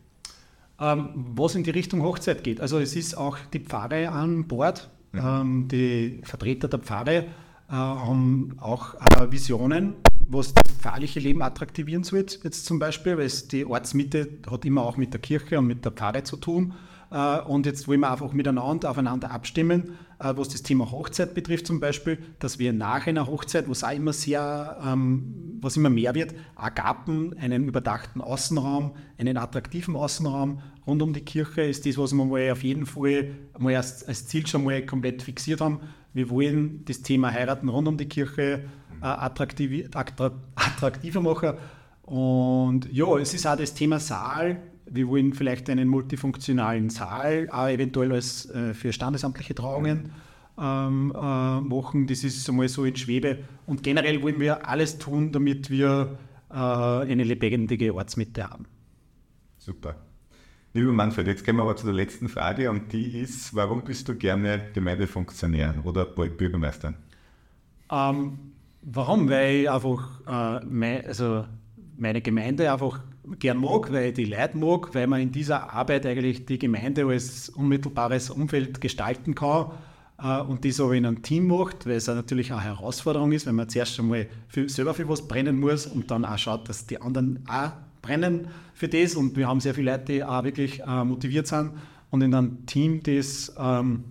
Ähm, 0.79 1.09
was 1.35 1.55
in 1.55 1.65
die 1.65 1.71
Richtung 1.71 2.03
Hochzeit 2.03 2.45
geht. 2.45 2.61
Also 2.61 2.79
es 2.79 2.95
ist 2.95 3.17
auch 3.17 3.39
die 3.55 3.61
Pfarre 3.61 4.11
an 4.11 4.47
Bord. 4.47 4.91
Mhm. 5.13 5.21
Ähm, 5.23 5.69
die 5.69 6.21
Vertreter 6.23 6.69
der 6.69 6.81
Pfarre 6.81 7.17
äh, 7.17 7.25
haben 7.73 8.55
auch 8.61 8.97
äh, 8.97 9.33
Visionen, 9.33 9.95
was 10.29 10.53
das 10.53 10.75
pfarrliche 10.79 11.21
Leben 11.21 11.41
attraktivieren 11.41 12.05
soll. 12.05 12.19
Jetzt 12.19 12.67
zum 12.67 12.79
Beispiel, 12.79 13.17
weil 13.17 13.25
es 13.25 13.49
die 13.49 13.65
Ortsmitte 13.65 14.29
hat 14.51 14.67
immer 14.67 14.83
auch 14.83 14.99
mit 14.99 15.15
der 15.15 15.21
Kirche 15.21 15.59
und 15.59 15.69
mit 15.69 15.87
der 15.87 15.93
Pfarre 15.93 16.23
zu 16.23 16.37
tun. 16.37 16.75
Äh, 17.11 17.41
und 17.41 17.67
jetzt 17.67 17.87
wollen 17.89 18.01
wir 18.01 18.11
einfach 18.11 18.33
miteinander 18.33 18.91
aufeinander 18.91 19.31
abstimmen, 19.31 19.97
äh, 20.19 20.33
was 20.37 20.49
das 20.49 20.63
Thema 20.63 20.91
Hochzeit 20.91 21.35
betrifft 21.35 21.67
zum 21.67 21.81
Beispiel, 21.81 22.19
dass 22.39 22.59
wir 22.59 22.73
nach 22.73 23.07
einer 23.07 23.27
Hochzeit, 23.27 23.69
was 23.69 23.85
auch 23.85 23.93
immer 23.93 24.13
sehr, 24.13 24.79
ähm, 24.85 25.59
was 25.61 25.77
immer 25.77 25.91
mehr 25.91 26.15
wird, 26.15 26.35
Agapen, 26.57 27.37
einen 27.39 27.69
überdachten 27.69 28.21
Außenraum, 28.21 28.93
einen 29.19 29.37
attraktiven 29.37 29.97
Außenraum 29.97 30.61
rund 30.87 31.03
um 31.03 31.13
die 31.13 31.21
Kirche 31.21 31.63
ist 31.63 31.87
das, 31.87 31.99
was 31.99 32.13
wir 32.13 32.25
mal 32.25 32.51
auf 32.51 32.63
jeden 32.63 32.87
Fall 32.87 33.31
mal 33.59 33.75
als, 33.75 34.05
als 34.07 34.27
Ziel 34.27 34.47
schon 34.47 34.65
mal 34.65 34.85
komplett 34.85 35.23
fixiert 35.23 35.61
haben. 35.61 35.81
Wir 36.13 36.31
wollen 36.31 36.85
das 36.85 37.03
Thema 37.03 37.33
Heiraten 37.33 37.69
rund 37.69 37.89
um 37.89 37.97
die 37.97 38.09
Kirche 38.09 38.65
äh, 39.03 39.05
attraktiv, 39.05 39.89
attraktiver 39.95 41.21
machen. 41.21 41.55
Und 42.03 42.93
ja, 42.93 43.19
es 43.19 43.35
ist 43.35 43.47
auch 43.47 43.57
das 43.57 43.75
Thema 43.75 43.99
Saal 43.99 44.61
wir 44.89 45.09
wollen 45.09 45.33
vielleicht 45.33 45.69
einen 45.71 45.89
multifunktionalen 45.89 46.91
Saal, 46.91 47.49
auch 47.51 47.69
eventuell 47.69 48.13
als, 48.13 48.49
äh, 48.51 48.75
für 48.75 48.93
standesamtliche 48.93 49.55
Trauungen 49.55 50.13
ähm, 50.59 51.13
äh, 51.15 51.61
machen. 51.61 52.07
Das 52.07 52.25
ist 52.25 52.49
einmal 52.49 52.69
so 52.69 52.85
in 52.85 52.97
Schwebe. 52.97 53.39
Und 53.67 53.83
generell 53.83 54.23
wollen 54.23 54.41
wir 54.41 54.69
alles 54.69 54.99
tun, 54.99 55.33
damit 55.33 55.71
wir 55.71 56.19
äh, 56.51 56.55
eine 56.55 57.25
lebendige 57.25 57.95
Ortsmitte 57.95 58.49
haben. 58.49 58.67
Super. 59.59 59.97
Lieber 60.73 60.93
Manfred, 60.93 61.27
jetzt 61.27 61.45
gehen 61.45 61.57
wir 61.57 61.63
aber 61.63 61.75
zu 61.75 61.87
der 61.87 61.95
letzten 61.95 62.29
Frage 62.29 62.71
und 62.71 62.93
die 62.93 63.19
ist, 63.21 63.55
warum 63.55 63.83
bist 63.83 64.09
du 64.09 64.15
gerne 64.15 64.69
Gemeindefunktionär 64.75 65.75
oder 65.85 66.05
Bürgermeister? 66.05 66.93
Ähm, 67.91 68.39
warum? 68.83 69.29
Weil 69.29 69.55
ich 69.63 69.71
einfach 69.71 70.21
äh, 70.61 70.65
mein, 70.67 71.07
also 71.07 71.47
meine 71.97 72.21
Gemeinde 72.21 72.71
einfach 72.71 73.01
gern 73.39 73.59
mag, 73.59 73.93
weil 73.93 74.09
ich 74.09 74.15
die 74.15 74.25
Leute 74.25 74.57
mag, 74.57 74.95
weil 74.95 75.07
man 75.07 75.21
in 75.21 75.33
dieser 75.33 75.73
Arbeit 75.73 76.07
eigentlich 76.07 76.47
die 76.47 76.59
Gemeinde 76.59 77.07
als 77.07 77.49
unmittelbares 77.49 78.31
Umfeld 78.31 78.81
gestalten 78.81 79.35
kann 79.35 79.73
äh, 80.23 80.41
und 80.41 80.65
das 80.65 80.81
aber 80.81 80.95
in 80.95 81.07
einem 81.07 81.23
Team 81.23 81.49
macht, 81.49 81.87
weil 81.87 81.97
es 81.97 82.07
natürlich 82.07 82.53
eine 82.53 82.63
Herausforderung 82.63 83.33
ist, 83.33 83.47
wenn 83.47 83.55
man 83.55 83.69
zuerst 83.69 83.99
einmal 83.99 84.27
für, 84.49 84.69
selber 84.69 84.95
für 84.95 85.09
was 85.09 85.27
brennen 85.27 85.59
muss 85.59 85.87
und 85.87 86.11
dann 86.11 86.25
auch 86.25 86.39
schaut, 86.39 86.69
dass 86.69 86.87
die 86.87 87.01
anderen 87.01 87.45
auch 87.49 87.73
brennen 88.03 88.49
für 88.75 88.89
das. 88.89 89.15
Und 89.15 89.37
wir 89.37 89.49
haben 89.49 89.61
sehr 89.61 89.75
viele 89.75 89.93
Leute, 89.93 90.05
die 90.13 90.25
auch 90.25 90.45
wirklich 90.45 90.81
äh, 90.83 91.05
motiviert 91.05 91.47
sind. 91.47 91.73
Und 92.11 92.23
in 92.23 92.35
einem 92.35 92.67
Team, 92.67 93.03
das, 93.03 93.55
ähm, 93.59 94.05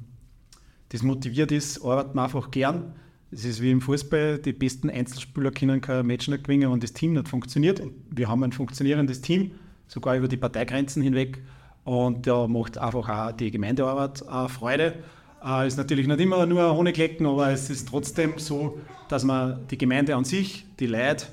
das 0.90 1.02
motiviert 1.02 1.52
ist, 1.52 1.84
arbeitet 1.84 2.16
man 2.16 2.26
einfach 2.26 2.52
gern 2.52 2.94
es 3.36 3.44
ist 3.44 3.62
wie 3.62 3.72
im 3.72 3.82
Fußball, 3.82 4.40
die 4.40 4.54
besten 4.54 4.90
Einzelspieler 4.90 5.52
können 5.52 5.82
kein 5.82 6.06
Match 6.06 6.30
nicht 6.30 6.46
gewinnen, 6.46 6.72
wenn 6.72 6.80
das 6.80 6.94
Team 6.94 7.14
nicht 7.14 7.28
funktioniert. 7.28 7.82
Wir 8.10 8.30
haben 8.30 8.44
ein 8.44 8.54
funktionierendes 8.54 9.22
Team, 9.22 9.52
sogar 9.88 10.16
über 10.16 10.30
die 10.30 10.38
Parteigrenzen 10.38 11.04
hinweg. 11.04 11.42
Und 11.84 12.26
da 12.26 12.48
macht 12.48 12.78
einfach 12.78 13.10
auch 13.10 13.32
die 13.34 13.52
Gemeindearbeit 13.52 14.24
Freude. 14.50 15.04
Äh, 15.44 15.68
ist 15.68 15.78
natürlich 15.78 16.08
nicht 16.08 16.20
immer 16.22 16.46
nur 16.46 16.76
Honiglecken, 16.76 17.26
aber 17.26 17.52
es 17.52 17.70
ist 17.70 17.90
trotzdem 17.90 18.34
so, 18.38 18.80
dass 19.10 19.26
man 19.26 19.68
die 19.68 19.78
Gemeinde 19.78 20.16
an 20.16 20.24
sich, 20.24 20.66
die 20.80 20.88
Leute, 20.88 21.26